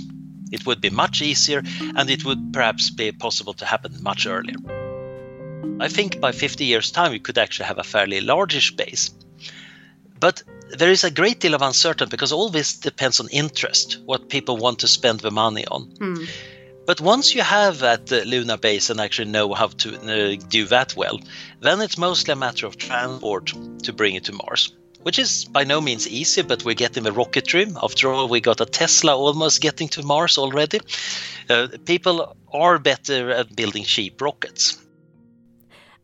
It 0.52 0.64
would 0.64 0.80
be 0.80 0.90
much 0.90 1.20
easier 1.22 1.62
and 1.96 2.08
it 2.08 2.24
would 2.24 2.52
perhaps 2.52 2.90
be 2.90 3.10
possible 3.10 3.54
to 3.54 3.64
happen 3.64 4.00
much 4.00 4.26
earlier. 4.26 4.77
I 5.80 5.88
think 5.88 6.20
by 6.20 6.32
50 6.32 6.64
years' 6.64 6.90
time, 6.90 7.12
we 7.12 7.20
could 7.20 7.38
actually 7.38 7.66
have 7.66 7.78
a 7.78 7.84
fairly 7.84 8.20
largish 8.20 8.72
base. 8.72 9.10
But 10.18 10.42
there 10.76 10.90
is 10.90 11.04
a 11.04 11.10
great 11.10 11.40
deal 11.40 11.54
of 11.54 11.62
uncertainty 11.62 12.10
because 12.10 12.32
all 12.32 12.50
this 12.50 12.74
depends 12.74 13.20
on 13.20 13.28
interest, 13.28 13.98
what 14.04 14.28
people 14.28 14.56
want 14.56 14.80
to 14.80 14.88
spend 14.88 15.20
the 15.20 15.30
money 15.30 15.66
on. 15.66 15.82
Hmm. 15.98 16.24
But 16.84 17.00
once 17.00 17.34
you 17.34 17.42
have 17.42 17.80
that 17.80 18.10
uh, 18.10 18.22
lunar 18.24 18.56
base 18.56 18.90
and 18.90 18.98
actually 18.98 19.30
know 19.30 19.52
how 19.54 19.66
to 19.66 19.88
uh, 19.98 20.36
do 20.48 20.64
that 20.66 20.96
well, 20.96 21.20
then 21.60 21.80
it's 21.80 21.98
mostly 21.98 22.32
a 22.32 22.36
matter 22.36 22.66
of 22.66 22.78
transport 22.78 23.52
to 23.82 23.92
bring 23.92 24.14
it 24.14 24.24
to 24.24 24.32
Mars. 24.32 24.72
Which 25.02 25.18
is 25.18 25.44
by 25.44 25.64
no 25.64 25.80
means 25.80 26.08
easy, 26.08 26.42
but 26.42 26.64
we're 26.64 26.74
getting 26.74 27.04
the 27.04 27.12
rocketry. 27.12 27.72
After 27.80 28.10
all, 28.10 28.28
we 28.28 28.40
got 28.40 28.60
a 28.60 28.66
Tesla 28.66 29.16
almost 29.16 29.60
getting 29.60 29.88
to 29.88 30.02
Mars 30.02 30.38
already. 30.38 30.80
Uh, 31.48 31.68
people 31.84 32.36
are 32.52 32.78
better 32.78 33.30
at 33.30 33.54
building 33.54 33.84
cheap 33.84 34.20
rockets. 34.20 34.78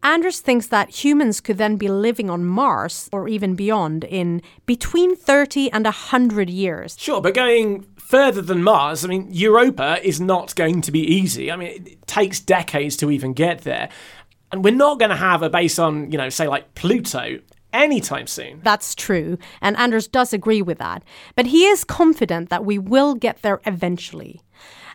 Anders 0.05 0.41
thinks 0.41 0.67
that 0.67 1.03
humans 1.03 1.41
could 1.41 1.57
then 1.57 1.77
be 1.77 1.89
living 1.89 2.29
on 2.29 2.45
Mars 2.45 3.09
or 3.11 3.27
even 3.27 3.55
beyond 3.57 4.05
in 4.05 4.43
between 4.67 5.17
30 5.17 5.73
and 5.73 5.87
100 5.87 6.51
years. 6.51 6.97
Sure, 6.99 7.23
but 7.23 7.33
going 7.33 7.87
further 7.97 8.43
than 8.43 8.63
Mars, 8.63 9.05
I 9.05 9.09
mean, 9.09 9.29
Europa 9.31 9.99
is 10.07 10.21
not 10.21 10.55
going 10.55 10.83
to 10.83 10.93
be 10.93 11.01
easy. 11.01 11.51
I 11.51 11.57
mean, 11.57 11.87
it 11.87 12.07
takes 12.07 12.39
decades 12.39 12.99
to 12.99 13.11
even 13.11 13.33
get 13.33 13.63
there. 13.63 13.89
And 14.53 14.63
we're 14.63 14.75
not 14.75 14.99
going 14.99 15.11
to 15.11 15.17
have 15.17 15.43
a 15.43 15.49
base 15.49 15.79
on, 15.79 16.13
you 16.13 16.19
know, 16.19 16.29
say 16.29 16.47
like 16.47 16.75
Pluto 16.75 17.41
anytime 17.73 18.27
soon. 18.27 18.61
That's 18.63 18.95
true, 18.95 19.37
and 19.61 19.77
Anders 19.77 20.07
does 20.07 20.33
agree 20.33 20.63
with 20.63 20.79
that. 20.79 21.03
But 21.35 21.47
he 21.47 21.65
is 21.65 21.83
confident 21.83 22.49
that 22.51 22.65
we 22.65 22.79
will 22.79 23.15
get 23.15 23.43
there 23.43 23.61
eventually. 23.67 24.43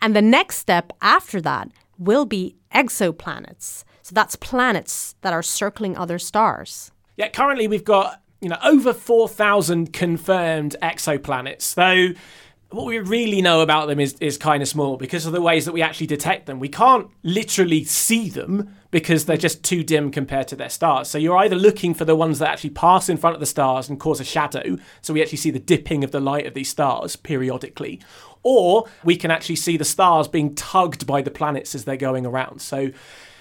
And 0.00 0.16
the 0.16 0.22
next 0.22 0.56
step 0.56 0.92
after 1.02 1.40
that 1.42 1.70
will 1.98 2.24
be 2.24 2.56
exoplanets. 2.74 3.84
So 4.02 4.14
that's 4.14 4.36
planets 4.36 5.14
that 5.20 5.32
are 5.32 5.42
circling 5.42 5.96
other 5.96 6.18
stars. 6.18 6.92
Yeah, 7.16 7.28
currently 7.28 7.68
we've 7.68 7.84
got, 7.84 8.22
you 8.40 8.48
know, 8.48 8.58
over 8.64 8.92
4,000 8.92 9.92
confirmed 9.92 10.76
exoplanets. 10.82 11.74
Though 11.74 12.14
what 12.70 12.86
we 12.86 12.98
really 12.98 13.42
know 13.42 13.62
about 13.62 13.88
them 13.88 13.98
is, 13.98 14.14
is 14.20 14.38
kind 14.38 14.62
of 14.62 14.68
small 14.68 14.96
because 14.96 15.26
of 15.26 15.32
the 15.32 15.40
ways 15.40 15.64
that 15.64 15.72
we 15.72 15.82
actually 15.82 16.06
detect 16.06 16.46
them. 16.46 16.60
We 16.60 16.68
can't 16.68 17.08
literally 17.22 17.84
see 17.84 18.30
them 18.30 18.74
because 18.92 19.24
they're 19.24 19.36
just 19.36 19.64
too 19.64 19.82
dim 19.82 20.10
compared 20.10 20.48
to 20.48 20.56
their 20.56 20.68
stars. 20.68 21.08
So 21.08 21.18
you're 21.18 21.36
either 21.38 21.56
looking 21.56 21.94
for 21.94 22.04
the 22.04 22.14
ones 22.14 22.38
that 22.38 22.48
actually 22.48 22.70
pass 22.70 23.08
in 23.08 23.16
front 23.16 23.34
of 23.34 23.40
the 23.40 23.46
stars 23.46 23.88
and 23.88 23.98
cause 23.98 24.20
a 24.20 24.24
shadow, 24.24 24.76
so 25.02 25.12
we 25.12 25.20
actually 25.20 25.38
see 25.38 25.50
the 25.50 25.58
dipping 25.58 26.04
of 26.04 26.12
the 26.12 26.20
light 26.20 26.46
of 26.46 26.54
these 26.54 26.68
stars 26.68 27.16
periodically, 27.16 28.00
or 28.42 28.86
we 29.04 29.16
can 29.16 29.30
actually 29.30 29.56
see 29.56 29.76
the 29.76 29.84
stars 29.84 30.28
being 30.28 30.54
tugged 30.54 31.06
by 31.06 31.22
the 31.22 31.30
planets 31.30 31.74
as 31.74 31.84
they're 31.84 31.96
going 31.96 32.24
around. 32.24 32.60
So 32.60 32.90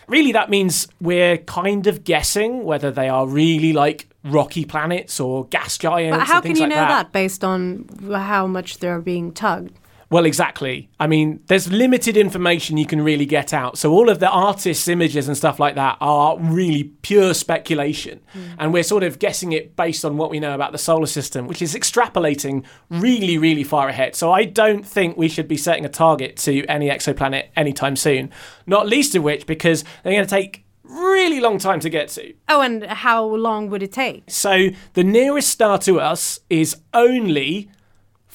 really 0.09 0.31
that 0.31 0.49
means 0.49 0.87
we're 0.99 1.37
kind 1.37 1.87
of 1.87 2.03
guessing 2.03 2.63
whether 2.63 2.91
they 2.91 3.07
are 3.07 3.27
really 3.27 3.73
like 3.73 4.07
rocky 4.23 4.65
planets 4.65 5.19
or 5.19 5.45
gas 5.45 5.77
giants. 5.77 6.17
But 6.17 6.27
how 6.27 6.41
can 6.41 6.55
you 6.55 6.61
like 6.61 6.69
know 6.69 6.75
that. 6.75 6.87
that 6.87 7.11
based 7.11 7.43
on 7.43 7.87
how 8.11 8.47
much 8.47 8.79
they're 8.79 9.01
being 9.01 9.31
tugged? 9.31 9.78
Well, 10.11 10.25
exactly. 10.25 10.89
I 10.99 11.05
mean, 11.05 11.41
there's 11.47 11.71
limited 11.71 12.17
information 12.17 12.77
you 12.77 12.87
can 12.87 13.01
really 13.01 13.27
get 13.27 13.53
out. 13.53 13.77
So 13.77 13.91
all 13.91 14.09
of 14.09 14.19
the 14.19 14.29
artists' 14.29 14.87
images 14.87 15.27
and 15.27 15.37
stuff 15.37 15.59
like 15.59 15.75
that 15.75 15.97
are 16.01 16.37
really 16.39 16.85
pure 17.03 17.35
speculation. 17.35 18.19
Mm. 18.33 18.55
And 18.57 18.73
we're 18.73 18.83
sort 18.83 19.03
of 19.03 19.19
guessing 19.19 19.51
it 19.51 19.75
based 19.75 20.03
on 20.03 20.17
what 20.17 20.31
we 20.31 20.39
know 20.39 20.55
about 20.55 20.71
the 20.71 20.79
solar 20.79 21.05
system, 21.05 21.47
which 21.47 21.61
is 21.61 21.75
extrapolating 21.75 22.65
really, 22.89 23.37
really 23.37 23.63
far 23.63 23.87
ahead. 23.87 24.15
So 24.15 24.31
I 24.31 24.45
don't 24.45 24.83
think 24.85 25.15
we 25.15 25.29
should 25.29 25.47
be 25.47 25.57
setting 25.57 25.85
a 25.85 25.89
target 25.89 26.37
to 26.37 26.65
any 26.65 26.89
exoplanet 26.89 27.49
anytime 27.55 27.95
soon. 27.95 28.31
Not 28.65 28.87
least 28.87 29.13
of 29.13 29.21
which 29.21 29.45
because 29.45 29.83
they're 30.03 30.13
going 30.13 30.25
to 30.25 30.29
take 30.29 30.65
really 30.83 31.39
long 31.39 31.59
time 31.59 31.79
to 31.81 31.89
get 31.89 32.09
to. 32.09 32.33
Oh, 32.47 32.61
and 32.61 32.83
how 32.83 33.23
long 33.23 33.69
would 33.69 33.83
it 33.83 33.91
take? 33.91 34.23
So 34.27 34.69
the 34.93 35.03
nearest 35.03 35.49
star 35.49 35.77
to 35.79 35.99
us 35.99 36.39
is 36.49 36.77
only 36.95 37.69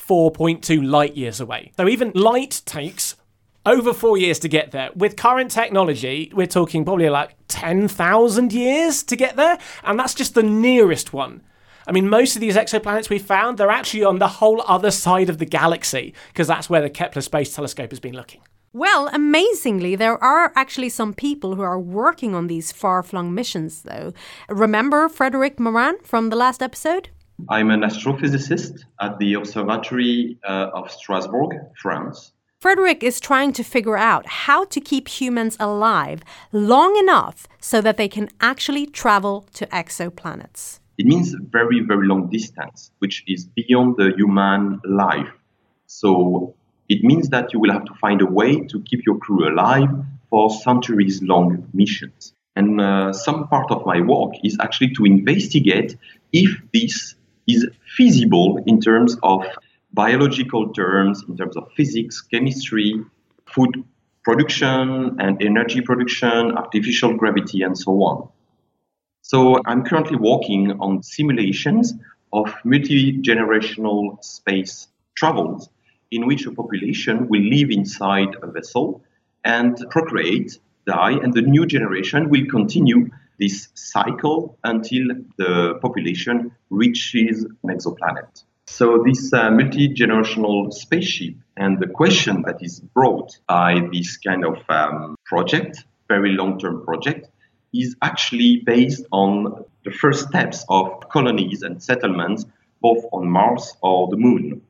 4.2 0.08 0.88
light 0.88 1.16
years 1.16 1.40
away. 1.40 1.72
So 1.76 1.88
even 1.88 2.12
light 2.14 2.62
takes 2.64 3.16
over 3.66 3.94
four 3.94 4.18
years 4.18 4.38
to 4.40 4.48
get 4.48 4.70
there. 4.70 4.90
With 4.94 5.16
current 5.16 5.50
technology, 5.50 6.30
we're 6.34 6.46
talking 6.46 6.84
probably 6.84 7.08
like 7.08 7.34
10,000 7.48 8.52
years 8.52 9.02
to 9.04 9.16
get 9.16 9.36
there, 9.36 9.58
and 9.82 9.98
that's 9.98 10.14
just 10.14 10.34
the 10.34 10.42
nearest 10.42 11.12
one. 11.12 11.42
I 11.86 11.92
mean, 11.92 12.08
most 12.08 12.34
of 12.34 12.40
these 12.40 12.56
exoplanets 12.56 13.10
we 13.10 13.18
found, 13.18 13.58
they're 13.58 13.70
actually 13.70 14.04
on 14.04 14.18
the 14.18 14.28
whole 14.28 14.62
other 14.66 14.90
side 14.90 15.28
of 15.28 15.38
the 15.38 15.46
galaxy, 15.46 16.14
because 16.28 16.48
that's 16.48 16.68
where 16.68 16.82
the 16.82 16.90
Kepler 16.90 17.22
Space 17.22 17.54
Telescope 17.54 17.90
has 17.90 18.00
been 18.00 18.14
looking. 18.14 18.42
Well, 18.72 19.08
amazingly, 19.12 19.94
there 19.94 20.22
are 20.22 20.52
actually 20.56 20.88
some 20.88 21.14
people 21.14 21.54
who 21.54 21.62
are 21.62 21.78
working 21.78 22.34
on 22.34 22.48
these 22.48 22.72
far 22.72 23.02
flung 23.02 23.32
missions, 23.32 23.82
though. 23.82 24.12
Remember 24.48 25.08
Frederick 25.08 25.60
Marin 25.60 25.98
from 26.02 26.28
the 26.28 26.36
last 26.36 26.62
episode? 26.62 27.10
I'm 27.48 27.70
an 27.70 27.80
astrophysicist 27.80 28.84
at 29.00 29.18
the 29.18 29.34
Observatory 29.34 30.38
uh, 30.44 30.70
of 30.72 30.90
Strasbourg, 30.90 31.52
France. 31.76 32.32
Frederic 32.60 33.02
is 33.02 33.20
trying 33.20 33.52
to 33.54 33.62
figure 33.64 33.98
out 33.98 34.26
how 34.26 34.64
to 34.66 34.80
keep 34.80 35.08
humans 35.08 35.56
alive 35.60 36.22
long 36.52 36.96
enough 36.96 37.46
so 37.60 37.80
that 37.80 37.96
they 37.96 38.08
can 38.08 38.30
actually 38.40 38.86
travel 38.86 39.46
to 39.52 39.66
exoplanets. 39.66 40.78
It 40.96 41.06
means 41.06 41.34
very, 41.50 41.80
very 41.80 42.06
long 42.06 42.30
distance, 42.30 42.92
which 43.00 43.24
is 43.26 43.44
beyond 43.44 43.96
the 43.98 44.12
human 44.16 44.80
life. 44.84 45.28
So 45.86 46.54
it 46.88 47.02
means 47.02 47.28
that 47.30 47.52
you 47.52 47.58
will 47.58 47.72
have 47.72 47.84
to 47.84 47.94
find 47.94 48.22
a 48.22 48.26
way 48.26 48.60
to 48.60 48.80
keep 48.82 49.04
your 49.04 49.18
crew 49.18 49.48
alive 49.48 49.88
for 50.30 50.50
centuries 50.50 51.20
long 51.20 51.68
missions. 51.74 52.32
And 52.56 52.80
uh, 52.80 53.12
some 53.12 53.48
part 53.48 53.72
of 53.72 53.84
my 53.84 54.00
work 54.00 54.34
is 54.44 54.56
actually 54.60 54.94
to 54.94 55.04
investigate 55.04 55.96
if 56.32 56.50
this 56.72 57.16
is 57.46 57.66
feasible 57.96 58.62
in 58.66 58.80
terms 58.80 59.16
of 59.22 59.44
biological 59.92 60.72
terms, 60.72 61.22
in 61.28 61.36
terms 61.36 61.56
of 61.56 61.70
physics, 61.76 62.20
chemistry, 62.20 63.00
food 63.46 63.84
production 64.24 65.16
and 65.20 65.42
energy 65.42 65.80
production, 65.80 66.52
artificial 66.52 67.14
gravity, 67.14 67.62
and 67.62 67.76
so 67.76 67.92
on. 68.02 68.28
So 69.22 69.60
I'm 69.66 69.84
currently 69.84 70.16
working 70.16 70.72
on 70.80 71.02
simulations 71.02 71.94
of 72.32 72.52
multi-generational 72.64 74.22
space 74.24 74.88
travels 75.14 75.68
in 76.10 76.26
which 76.26 76.46
a 76.46 76.52
population 76.52 77.28
will 77.28 77.42
live 77.42 77.70
inside 77.70 78.36
a 78.42 78.46
vessel 78.50 79.02
and 79.44 79.76
procreate, 79.90 80.58
die, 80.86 81.12
and 81.12 81.32
the 81.32 81.42
new 81.42 81.66
generation 81.66 82.28
will 82.28 82.46
continue 82.46 83.08
this 83.38 83.68
cycle 83.74 84.58
until 84.64 85.08
the 85.36 85.78
population 85.80 86.52
reaches 86.70 87.44
an 87.44 87.70
exoplanet. 87.70 88.44
So, 88.66 89.02
this 89.06 89.32
uh, 89.32 89.50
multi 89.50 89.88
generational 89.88 90.72
spaceship 90.72 91.34
and 91.56 91.78
the 91.78 91.86
question 91.86 92.42
that 92.46 92.62
is 92.62 92.80
brought 92.80 93.38
by 93.46 93.80
this 93.92 94.16
kind 94.16 94.44
of 94.44 94.58
um, 94.68 95.16
project, 95.24 95.84
very 96.08 96.32
long 96.32 96.58
term 96.58 96.84
project, 96.84 97.28
is 97.74 97.94
actually 98.02 98.62
based 98.64 99.04
on 99.12 99.64
the 99.84 99.90
first 99.90 100.28
steps 100.28 100.64
of 100.68 101.08
colonies 101.10 101.62
and 101.62 101.82
settlements 101.82 102.46
both 102.80 103.04
on 103.12 103.28
Mars 103.28 103.76
or 103.82 104.08
the 104.08 104.16
moon. 104.16 104.62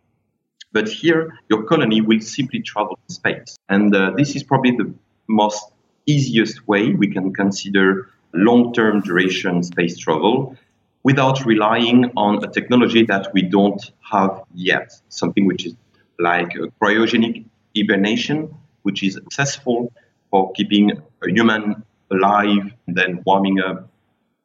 But 0.72 0.88
here, 0.88 1.38
your 1.48 1.64
colony 1.64 2.00
will 2.00 2.20
simply 2.20 2.60
travel 2.60 2.98
in 3.08 3.14
space. 3.14 3.56
And 3.68 3.94
uh, 3.94 4.12
this 4.16 4.34
is 4.34 4.42
probably 4.42 4.72
the 4.72 4.92
most 5.28 5.64
easiest 6.06 6.66
way 6.66 6.92
we 6.92 7.08
can 7.08 7.32
consider 7.32 8.10
long-term 8.34 9.00
duration 9.00 9.62
space 9.62 9.96
travel 9.96 10.56
without 11.02 11.44
relying 11.44 12.10
on 12.16 12.42
a 12.44 12.48
technology 12.48 13.04
that 13.04 13.32
we 13.32 13.42
don't 13.42 13.92
have 14.10 14.42
yet, 14.54 14.92
something 15.08 15.46
which 15.46 15.66
is 15.66 15.74
like 16.18 16.50
cryogenic 16.82 17.44
hibernation, 17.76 18.54
which 18.82 19.02
is 19.02 19.14
successful 19.14 19.92
for 20.30 20.52
keeping 20.52 20.90
a 20.90 21.30
human 21.30 21.84
alive 22.10 22.72
and 22.86 22.96
then 22.96 23.22
warming 23.24 23.60
up 23.60 23.88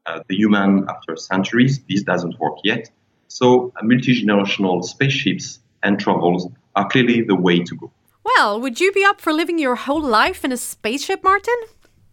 uh, 0.05 0.21
the 0.27 0.35
human 0.35 0.87
after 0.89 1.15
centuries. 1.15 1.79
This 1.89 2.03
doesn't 2.03 2.39
work 2.39 2.57
yet. 2.63 2.89
So, 3.27 3.71
uh, 3.75 3.83
multi-generational 3.83 4.83
spaceships 4.83 5.59
and 5.83 5.99
travels 5.99 6.47
are 6.75 6.87
clearly 6.89 7.21
the 7.21 7.35
way 7.35 7.59
to 7.59 7.75
go. 7.75 7.91
Well, 8.23 8.59
would 8.59 8.79
you 8.79 8.91
be 8.91 9.03
up 9.03 9.21
for 9.21 9.31
living 9.33 9.59
your 9.59 9.75
whole 9.75 10.01
life 10.01 10.43
in 10.43 10.51
a 10.51 10.57
spaceship, 10.57 11.23
Martin? 11.23 11.55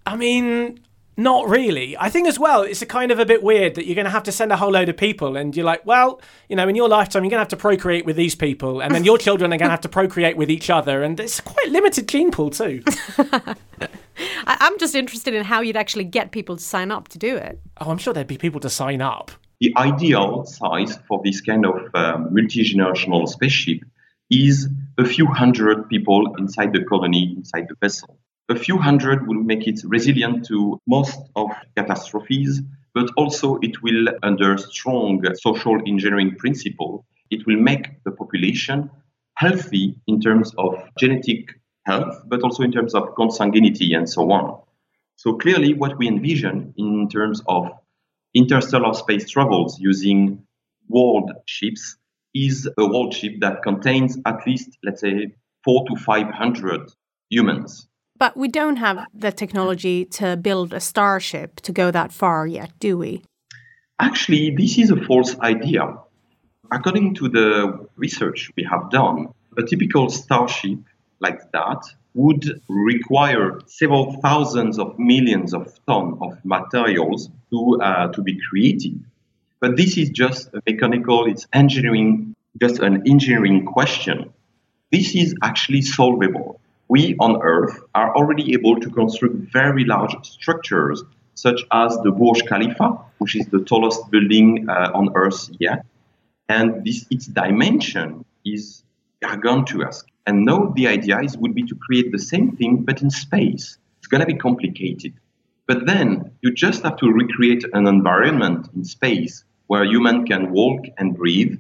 I 0.04 0.16
mean, 0.16 0.80
not 1.16 1.48
really. 1.48 1.96
I 1.96 2.10
think 2.10 2.28
as 2.28 2.38
well, 2.38 2.62
it's 2.62 2.82
a 2.82 2.86
kind 2.86 3.10
of 3.10 3.18
a 3.18 3.24
bit 3.24 3.42
weird 3.42 3.74
that 3.76 3.86
you're 3.86 3.94
going 3.94 4.04
to 4.04 4.10
have 4.10 4.24
to 4.24 4.32
send 4.32 4.52
a 4.52 4.56
whole 4.56 4.70
load 4.70 4.88
of 4.88 4.96
people, 4.96 5.36
and 5.36 5.56
you're 5.56 5.64
like, 5.64 5.84
well, 5.86 6.20
you 6.48 6.56
know, 6.56 6.68
in 6.68 6.76
your 6.76 6.88
lifetime, 6.88 7.24
you're 7.24 7.30
going 7.30 7.38
to 7.38 7.42
have 7.42 7.48
to 7.48 7.56
procreate 7.56 8.04
with 8.04 8.16
these 8.16 8.34
people, 8.34 8.80
and 8.80 8.94
then 8.94 9.04
your 9.04 9.16
children 9.26 9.52
are 9.52 9.56
going 9.56 9.68
to 9.68 9.70
have 9.70 9.80
to 9.82 9.88
procreate 9.88 10.36
with 10.36 10.50
each 10.50 10.68
other, 10.68 11.02
and 11.02 11.18
it's 11.18 11.40
quite 11.40 11.70
limited 11.70 12.06
gene 12.08 12.30
pool 12.30 12.50
too. 12.50 12.82
I'm 14.46 14.78
just 14.78 14.94
interested 14.94 15.34
in 15.34 15.44
how 15.44 15.60
you'd 15.60 15.76
actually 15.76 16.04
get 16.04 16.32
people 16.32 16.56
to 16.56 16.62
sign 16.62 16.90
up 16.90 17.08
to 17.08 17.18
do 17.18 17.36
it. 17.36 17.60
Oh, 17.80 17.90
I'm 17.90 17.98
sure 17.98 18.12
there'd 18.12 18.26
be 18.26 18.38
people 18.38 18.60
to 18.60 18.70
sign 18.70 19.00
up. 19.00 19.30
The 19.60 19.74
ideal 19.76 20.44
size 20.44 20.98
for 21.08 21.22
this 21.24 21.40
kind 21.40 21.64
of 21.64 21.94
um, 21.94 22.28
multi 22.32 22.62
generational 22.62 23.26
spaceship 23.26 23.80
is 24.30 24.68
a 24.98 25.04
few 25.04 25.26
hundred 25.26 25.88
people 25.88 26.34
inside 26.36 26.72
the 26.72 26.84
colony, 26.84 27.34
inside 27.36 27.66
the 27.68 27.76
vessel 27.80 28.18
a 28.48 28.56
few 28.56 28.78
hundred 28.78 29.26
will 29.26 29.42
make 29.42 29.66
it 29.66 29.80
resilient 29.84 30.46
to 30.46 30.80
most 30.86 31.18
of 31.34 31.50
catastrophes, 31.76 32.62
but 32.94 33.10
also 33.16 33.58
it 33.62 33.82
will, 33.82 34.08
under 34.22 34.56
strong 34.56 35.22
social 35.34 35.78
engineering 35.86 36.36
principle, 36.36 37.04
it 37.30 37.46
will 37.46 37.56
make 37.56 38.02
the 38.04 38.10
population 38.10 38.90
healthy 39.34 39.94
in 40.06 40.20
terms 40.20 40.52
of 40.58 40.76
genetic 40.98 41.58
health, 41.84 42.22
but 42.26 42.42
also 42.42 42.62
in 42.62 42.72
terms 42.72 42.94
of 42.94 43.14
consanguinity 43.16 43.96
and 43.96 44.08
so 44.08 44.30
on. 44.30 44.60
So 45.16 45.34
clearly, 45.34 45.74
what 45.74 45.98
we 45.98 46.08
envision 46.08 46.74
in 46.76 47.08
terms 47.08 47.42
of 47.48 47.70
interstellar 48.34 48.94
space 48.94 49.28
travels 49.28 49.78
using 49.80 50.46
world 50.88 51.32
ships 51.46 51.96
is 52.34 52.68
a 52.78 52.86
world 52.86 53.14
ship 53.14 53.34
that 53.40 53.62
contains 53.62 54.18
at 54.26 54.46
least, 54.46 54.76
let's 54.84 55.00
say, 55.00 55.34
four 55.64 55.84
to 55.88 55.96
five 55.96 56.30
hundred 56.30 56.92
humans. 57.30 57.88
But 58.18 58.36
we 58.36 58.48
don't 58.48 58.76
have 58.76 59.06
the 59.12 59.32
technology 59.32 60.04
to 60.06 60.36
build 60.36 60.72
a 60.72 60.80
starship 60.80 61.60
to 61.62 61.72
go 61.72 61.90
that 61.90 62.12
far 62.12 62.46
yet, 62.46 62.72
do 62.80 62.96
we? 62.96 63.22
Actually, 63.98 64.50
this 64.50 64.78
is 64.78 64.90
a 64.90 64.96
false 64.96 65.38
idea. 65.40 65.96
According 66.70 67.14
to 67.16 67.28
the 67.28 67.86
research 67.96 68.50
we 68.56 68.64
have 68.64 68.90
done, 68.90 69.28
a 69.56 69.62
typical 69.62 70.08
starship 70.08 70.78
like 71.20 71.50
that 71.52 71.82
would 72.14 72.60
require 72.68 73.60
several 73.66 74.20
thousands 74.20 74.78
of 74.78 74.98
millions 74.98 75.52
of 75.52 75.78
tons 75.86 76.16
of 76.20 76.38
materials 76.44 77.30
to, 77.50 77.78
uh, 77.82 78.08
to 78.12 78.22
be 78.22 78.38
created. 78.48 79.02
But 79.60 79.76
this 79.76 79.96
is 79.96 80.10
just 80.10 80.52
a 80.54 80.62
mechanical, 80.66 81.26
it's 81.26 81.46
engineering, 81.52 82.34
just 82.60 82.80
an 82.80 83.02
engineering 83.06 83.66
question. 83.66 84.32
This 84.90 85.14
is 85.14 85.34
actually 85.42 85.82
solvable 85.82 86.60
we 86.88 87.16
on 87.18 87.42
Earth 87.42 87.80
are 87.94 88.14
already 88.16 88.52
able 88.52 88.78
to 88.80 88.90
construct 88.90 89.34
very 89.52 89.84
large 89.84 90.14
structures, 90.22 91.02
such 91.34 91.64
as 91.72 91.96
the 91.98 92.12
Burj 92.12 92.44
Khalifa, 92.46 92.98
which 93.18 93.36
is 93.36 93.46
the 93.46 93.60
tallest 93.64 94.10
building 94.10 94.68
uh, 94.68 94.90
on 94.94 95.10
Earth 95.14 95.50
yet. 95.58 95.84
And 96.48 96.84
this, 96.84 97.06
its 97.10 97.26
dimension 97.26 98.24
is 98.44 98.84
gargantuous. 99.20 100.04
And 100.26 100.44
now 100.44 100.72
the 100.76 100.88
idea 100.88 101.20
is 101.20 101.36
would 101.36 101.54
be 101.54 101.64
to 101.64 101.74
create 101.74 102.12
the 102.12 102.18
same 102.18 102.56
thing, 102.56 102.84
but 102.84 103.02
in 103.02 103.10
space. 103.10 103.78
It's 103.98 104.06
going 104.06 104.20
to 104.20 104.26
be 104.26 104.38
complicated. 104.38 105.14
But 105.66 105.86
then 105.86 106.30
you 106.42 106.52
just 106.54 106.84
have 106.84 106.96
to 106.98 107.10
recreate 107.10 107.64
an 107.72 107.88
environment 107.88 108.68
in 108.74 108.84
space 108.84 109.44
where 109.66 109.84
human 109.84 110.24
can 110.24 110.52
walk 110.52 110.84
and 110.98 111.16
breathe 111.16 111.58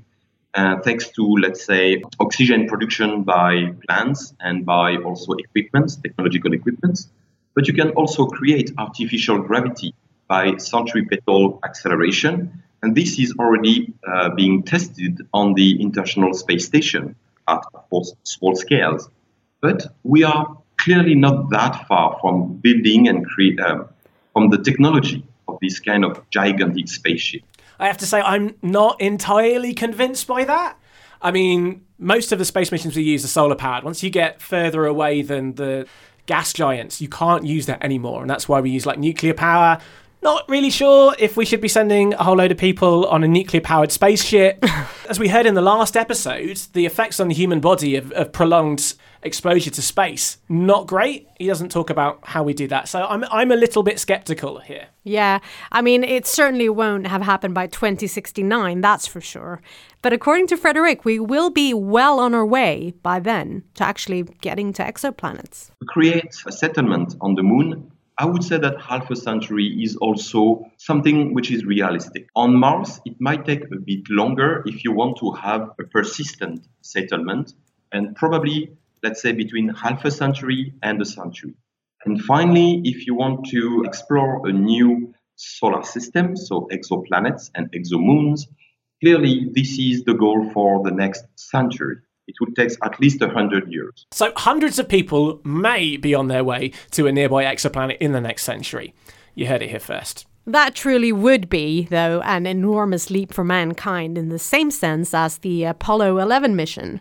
uh, 0.56 0.80
thanks 0.80 1.10
to, 1.10 1.22
let's 1.22 1.64
say, 1.64 2.02
oxygen 2.18 2.66
production 2.66 3.22
by 3.22 3.74
plants 3.86 4.34
and 4.40 4.64
by 4.64 4.96
also 4.96 5.32
equipments, 5.34 5.96
technological 5.96 6.52
equipments. 6.54 7.10
But 7.54 7.68
you 7.68 7.74
can 7.74 7.90
also 7.90 8.26
create 8.26 8.72
artificial 8.78 9.38
gravity 9.38 9.94
by 10.28 10.56
centripetal 10.56 11.60
acceleration. 11.64 12.62
And 12.82 12.94
this 12.94 13.18
is 13.18 13.34
already 13.38 13.92
uh, 14.06 14.30
being 14.30 14.62
tested 14.62 15.20
on 15.32 15.54
the 15.54 15.80
International 15.80 16.34
Space 16.34 16.66
Station. 16.66 17.14
at 17.48 17.64
of 17.74 17.88
course, 17.90 18.14
small 18.24 18.54
scales. 18.56 19.08
But 19.60 19.86
we 20.02 20.24
are 20.24 20.56
clearly 20.78 21.14
not 21.14 21.50
that 21.50 21.86
far 21.86 22.18
from 22.20 22.58
building 22.58 23.08
and 23.08 23.26
create 23.26 23.60
um, 23.60 23.88
from 24.32 24.50
the 24.50 24.58
technology 24.58 25.24
of 25.48 25.58
this 25.60 25.80
kind 25.80 26.04
of 26.04 26.28
gigantic 26.30 26.88
spaceship. 26.88 27.42
I 27.78 27.86
have 27.86 27.98
to 27.98 28.06
say, 28.06 28.20
I'm 28.20 28.54
not 28.62 29.00
entirely 29.00 29.74
convinced 29.74 30.26
by 30.26 30.44
that. 30.44 30.78
I 31.20 31.30
mean, 31.30 31.84
most 31.98 32.32
of 32.32 32.38
the 32.38 32.44
space 32.44 32.70
missions 32.70 32.96
we 32.96 33.02
use 33.02 33.24
are 33.24 33.28
solar 33.28 33.54
powered. 33.54 33.84
Once 33.84 34.02
you 34.02 34.10
get 34.10 34.40
further 34.40 34.86
away 34.86 35.22
than 35.22 35.54
the 35.54 35.86
gas 36.26 36.52
giants, 36.52 37.00
you 37.00 37.08
can't 37.08 37.44
use 37.44 37.66
that 37.66 37.82
anymore. 37.82 38.20
And 38.20 38.30
that's 38.30 38.48
why 38.48 38.60
we 38.60 38.70
use 38.70 38.86
like 38.86 38.98
nuclear 38.98 39.34
power. 39.34 39.78
Not 40.22 40.48
really 40.48 40.70
sure 40.70 41.14
if 41.18 41.36
we 41.36 41.44
should 41.44 41.60
be 41.60 41.68
sending 41.68 42.14
a 42.14 42.24
whole 42.24 42.36
load 42.36 42.50
of 42.50 42.58
people 42.58 43.06
on 43.06 43.22
a 43.22 43.28
nuclear 43.28 43.60
powered 43.60 43.92
spaceship. 43.92 44.64
As 45.08 45.18
we 45.18 45.28
heard 45.28 45.46
in 45.46 45.54
the 45.54 45.62
last 45.62 45.96
episode, 45.96 46.56
the 46.72 46.86
effects 46.86 47.20
on 47.20 47.28
the 47.28 47.34
human 47.34 47.60
body 47.60 47.96
of, 47.96 48.10
of 48.12 48.32
prolonged 48.32 48.94
exposure 49.22 49.70
to 49.70 49.82
space, 49.82 50.38
not 50.48 50.86
great. 50.86 51.28
He 51.38 51.46
doesn't 51.46 51.70
talk 51.70 51.90
about 51.90 52.20
how 52.22 52.42
we 52.42 52.54
do 52.54 52.66
that. 52.68 52.88
So 52.88 53.04
I'm, 53.04 53.24
I'm 53.30 53.50
a 53.50 53.56
little 53.56 53.82
bit 53.82 53.98
skeptical 54.00 54.60
here. 54.60 54.88
Yeah, 55.04 55.38
I 55.70 55.82
mean, 55.82 56.02
it 56.02 56.26
certainly 56.26 56.68
won't 56.68 57.06
have 57.06 57.22
happened 57.22 57.54
by 57.54 57.66
2069, 57.68 58.80
that's 58.80 59.06
for 59.06 59.20
sure. 59.20 59.60
But 60.02 60.12
according 60.12 60.48
to 60.48 60.56
Frederick, 60.56 61.04
we 61.04 61.18
will 61.18 61.50
be 61.50 61.72
well 61.74 62.18
on 62.18 62.34
our 62.34 62.46
way 62.46 62.94
by 63.02 63.20
then 63.20 63.62
to 63.74 63.84
actually 63.84 64.24
getting 64.40 64.72
to 64.74 64.82
exoplanets. 64.82 65.70
To 65.80 65.86
create 65.86 66.34
a 66.46 66.52
settlement 66.52 67.14
on 67.20 67.34
the 67.34 67.42
moon, 67.42 67.92
I 68.18 68.24
would 68.24 68.42
say 68.42 68.56
that 68.56 68.80
half 68.80 69.10
a 69.10 69.16
century 69.16 69.66
is 69.82 69.96
also 69.96 70.70
something 70.78 71.34
which 71.34 71.50
is 71.50 71.66
realistic. 71.66 72.28
On 72.34 72.56
Mars, 72.56 72.98
it 73.04 73.20
might 73.20 73.44
take 73.44 73.64
a 73.64 73.76
bit 73.76 74.08
longer 74.08 74.62
if 74.64 74.84
you 74.84 74.92
want 74.92 75.18
to 75.18 75.32
have 75.32 75.72
a 75.78 75.84
persistent 75.84 76.66
settlement, 76.80 77.52
and 77.92 78.16
probably 78.16 78.76
let's 79.02 79.20
say 79.20 79.32
between 79.32 79.68
half 79.68 80.04
a 80.06 80.10
century 80.10 80.72
and 80.82 81.00
a 81.02 81.04
century. 81.04 81.54
And 82.06 82.22
finally, 82.22 82.80
if 82.84 83.06
you 83.06 83.14
want 83.14 83.46
to 83.50 83.84
explore 83.86 84.48
a 84.48 84.52
new 84.52 85.12
solar 85.34 85.82
system, 85.82 86.36
so 86.36 86.68
exoplanets 86.72 87.50
and 87.54 87.70
exomoons, 87.72 88.46
clearly 89.02 89.50
this 89.52 89.78
is 89.78 90.04
the 90.04 90.14
goal 90.14 90.50
for 90.54 90.82
the 90.82 90.90
next 90.90 91.24
century. 91.34 91.96
It 92.26 92.34
will 92.40 92.52
take 92.54 92.70
at 92.82 93.00
least 93.00 93.20
100 93.20 93.72
years. 93.72 94.06
So, 94.10 94.32
hundreds 94.36 94.78
of 94.78 94.88
people 94.88 95.40
may 95.44 95.96
be 95.96 96.14
on 96.14 96.28
their 96.28 96.42
way 96.42 96.72
to 96.92 97.06
a 97.06 97.12
nearby 97.12 97.44
exoplanet 97.44 97.98
in 97.98 98.12
the 98.12 98.20
next 98.20 98.42
century. 98.42 98.94
You 99.34 99.46
heard 99.46 99.62
it 99.62 99.70
here 99.70 99.80
first. 99.80 100.26
That 100.46 100.74
truly 100.74 101.12
would 101.12 101.48
be, 101.48 101.86
though, 101.90 102.20
an 102.22 102.46
enormous 102.46 103.10
leap 103.10 103.32
for 103.32 103.44
mankind 103.44 104.16
in 104.16 104.28
the 104.28 104.38
same 104.38 104.70
sense 104.70 105.12
as 105.12 105.38
the 105.38 105.64
Apollo 105.64 106.18
11 106.18 106.54
mission. 106.54 107.00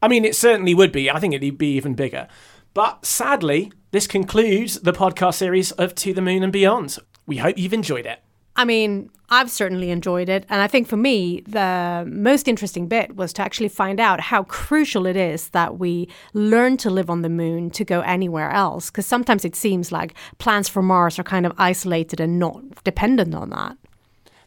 I 0.00 0.08
mean, 0.08 0.24
it 0.24 0.36
certainly 0.36 0.74
would 0.74 0.92
be. 0.92 1.10
I 1.10 1.18
think 1.18 1.34
it'd 1.34 1.58
be 1.58 1.76
even 1.76 1.94
bigger. 1.94 2.28
But 2.72 3.04
sadly, 3.04 3.72
this 3.90 4.06
concludes 4.06 4.80
the 4.80 4.92
podcast 4.92 5.34
series 5.34 5.72
of 5.72 5.94
To 5.96 6.12
the 6.12 6.20
Moon 6.20 6.42
and 6.42 6.52
Beyond. 6.52 6.98
We 7.26 7.38
hope 7.38 7.58
you've 7.58 7.72
enjoyed 7.72 8.06
it. 8.06 8.20
I 8.56 8.64
mean, 8.64 9.10
I've 9.30 9.50
certainly 9.50 9.90
enjoyed 9.90 10.28
it. 10.28 10.44
And 10.48 10.60
I 10.60 10.66
think 10.68 10.86
for 10.86 10.96
me, 10.96 11.42
the 11.46 12.04
most 12.08 12.46
interesting 12.46 12.86
bit 12.86 13.16
was 13.16 13.32
to 13.34 13.42
actually 13.42 13.68
find 13.68 13.98
out 13.98 14.20
how 14.20 14.44
crucial 14.44 15.06
it 15.06 15.16
is 15.16 15.48
that 15.50 15.78
we 15.78 16.08
learn 16.34 16.76
to 16.78 16.90
live 16.90 17.10
on 17.10 17.22
the 17.22 17.28
moon 17.28 17.70
to 17.70 17.84
go 17.84 18.00
anywhere 18.02 18.50
else. 18.50 18.90
Because 18.90 19.06
sometimes 19.06 19.44
it 19.44 19.56
seems 19.56 19.90
like 19.90 20.14
plans 20.38 20.68
for 20.68 20.82
Mars 20.82 21.18
are 21.18 21.24
kind 21.24 21.46
of 21.46 21.52
isolated 21.58 22.20
and 22.20 22.38
not 22.38 22.84
dependent 22.84 23.34
on 23.34 23.50
that. 23.50 23.76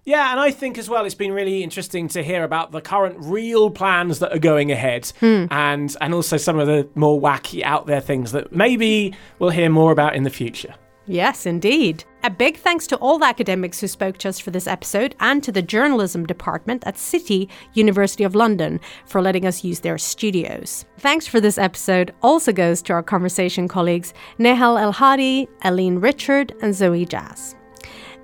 Yeah, 0.06 0.32
and 0.32 0.40
I 0.40 0.52
think 0.52 0.78
as 0.78 0.88
well 0.88 1.04
it's 1.04 1.16
been 1.16 1.34
really 1.34 1.64
interesting 1.64 2.08
to 2.10 2.24
hear 2.24 2.46
about 2.46 2.72
the 2.72 2.80
current 2.80 3.18
real 3.20 3.70
plans 3.70 4.20
that 4.20 4.32
are 4.32 4.40
going 4.40 4.72
ahead 4.72 5.12
Hmm. 5.20 5.48
and 5.52 5.94
and 6.00 6.14
also 6.14 6.38
some 6.38 6.58
of 6.60 6.68
the 6.68 6.88
more 6.96 7.20
wacky 7.20 7.62
out 7.62 7.88
there 7.88 8.00
things 8.00 8.32
that 8.32 8.56
maybe 8.56 9.14
we'll 9.38 9.50
hear 9.50 9.70
more 9.70 9.92
about 9.92 10.16
in 10.16 10.24
the 10.24 10.30
future. 10.30 10.76
Yes, 11.08 11.46
indeed. 11.46 12.04
A 12.24 12.30
big 12.30 12.58
thanks 12.58 12.86
to 12.88 12.98
all 12.98 13.18
the 13.18 13.26
academics 13.26 13.80
who 13.80 13.88
spoke 13.88 14.18
to 14.18 14.30
us 14.30 14.40
for 14.40 14.52
this 14.52 14.68
episode 14.68 15.16
and 15.22 15.42
to 15.44 15.52
the 15.54 15.62
journalism 15.62 16.26
department 16.26 16.84
at 16.86 16.98
City, 16.98 17.48
University 17.74 18.26
of 18.26 18.36
London, 18.36 18.82
for 19.06 19.22
letting 19.22 19.46
us 19.46 19.64
use 19.64 19.80
their 19.80 19.98
studios. 19.98 20.86
Thanks 21.00 21.26
for 21.26 21.40
this 21.40 21.58
episode 21.58 22.14
also 22.22 22.52
goes 22.52 22.82
to 22.84 22.94
our 22.94 23.04
conversation 23.04 23.70
colleagues 23.70 24.14
Nehal 24.38 24.80
El 24.80 24.92
Hadi, 24.92 25.48
Aline 25.64 26.00
Richard, 26.00 26.54
and 26.62 26.76
Zoe 26.76 27.06
Jazz. 27.06 27.57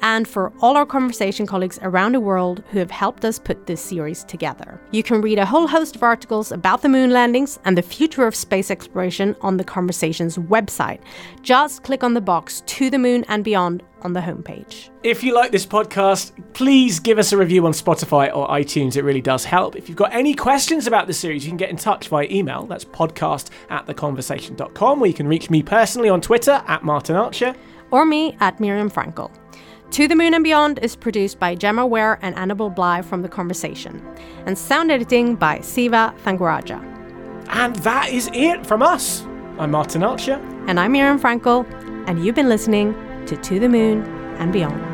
And 0.03 0.27
for 0.27 0.51
all 0.59 0.75
our 0.75 0.85
conversation 0.85 1.47
colleagues 1.47 1.79
around 1.81 2.11
the 2.11 2.19
world 2.19 2.61
who 2.71 2.79
have 2.79 2.91
helped 2.91 3.23
us 3.23 3.39
put 3.39 3.65
this 3.65 3.81
series 3.81 4.25
together. 4.25 4.79
You 4.91 5.01
can 5.01 5.21
read 5.21 5.39
a 5.39 5.45
whole 5.45 5.65
host 5.65 5.95
of 5.95 6.03
articles 6.03 6.51
about 6.51 6.81
the 6.81 6.89
moon 6.89 7.11
landings 7.11 7.57
and 7.63 7.77
the 7.77 7.81
future 7.81 8.27
of 8.27 8.35
space 8.35 8.69
exploration 8.69 9.33
on 9.39 9.55
the 9.55 9.63
Conversations 9.63 10.37
website. 10.37 10.99
Just 11.41 11.83
click 11.83 12.03
on 12.03 12.13
the 12.13 12.21
box 12.21 12.63
to 12.65 12.89
the 12.89 12.99
moon 12.99 13.23
and 13.29 13.45
beyond 13.45 13.81
on 14.01 14.11
the 14.11 14.19
homepage. 14.19 14.89
If 15.03 15.23
you 15.23 15.33
like 15.33 15.53
this 15.53 15.65
podcast, 15.65 16.33
please 16.53 16.99
give 16.99 17.17
us 17.17 17.31
a 17.31 17.37
review 17.37 17.65
on 17.65 17.71
Spotify 17.71 18.29
or 18.35 18.49
iTunes. 18.49 18.97
It 18.97 19.03
really 19.03 19.21
does 19.21 19.45
help. 19.45 19.77
If 19.77 19.87
you've 19.87 19.97
got 19.97 20.13
any 20.13 20.33
questions 20.33 20.85
about 20.85 21.07
the 21.07 21.13
series, 21.13 21.45
you 21.45 21.49
can 21.49 21.57
get 21.57 21.69
in 21.69 21.77
touch 21.77 22.09
via 22.09 22.27
email. 22.29 22.65
That's 22.65 22.83
podcast 22.83 23.51
at 23.69 23.87
theconversation.com, 23.87 25.01
or 25.01 25.07
you 25.07 25.13
can 25.13 25.29
reach 25.29 25.49
me 25.49 25.63
personally 25.63 26.09
on 26.09 26.19
Twitter 26.19 26.61
at 26.67 26.83
Martin 26.83 27.15
Archer. 27.15 27.55
Or 27.89 28.05
me 28.05 28.35
at 28.41 28.59
Miriam 28.59 28.91
Frankel. 28.91 29.31
To 29.93 30.07
the 30.07 30.15
Moon 30.15 30.33
and 30.33 30.43
Beyond 30.43 30.79
is 30.79 30.95
produced 30.95 31.37
by 31.37 31.53
Gemma 31.53 31.85
Ware 31.85 32.17
and 32.23 32.33
Annabel 32.33 32.71
Bligh 32.71 33.03
from 33.03 33.21
The 33.21 33.29
Conversation, 33.29 34.03
and 34.47 34.57
sound 34.57 34.89
editing 34.89 35.35
by 35.35 35.59
Siva 35.59 36.15
Thangaraja. 36.25 36.81
And 37.49 37.75
that 37.75 38.09
is 38.09 38.27
it 38.33 38.65
from 38.65 38.81
us. 38.81 39.21
I'm 39.59 39.69
Martin 39.69 40.01
Archer. 40.01 40.41
And 40.65 40.79
I'm 40.79 40.93
Miriam 40.93 41.19
Frankel, 41.19 41.71
and 42.07 42.25
you've 42.25 42.33
been 42.33 42.49
listening 42.49 42.95
to 43.27 43.37
To 43.37 43.59
the 43.59 43.69
Moon 43.69 44.03
and 44.39 44.51
Beyond. 44.51 44.92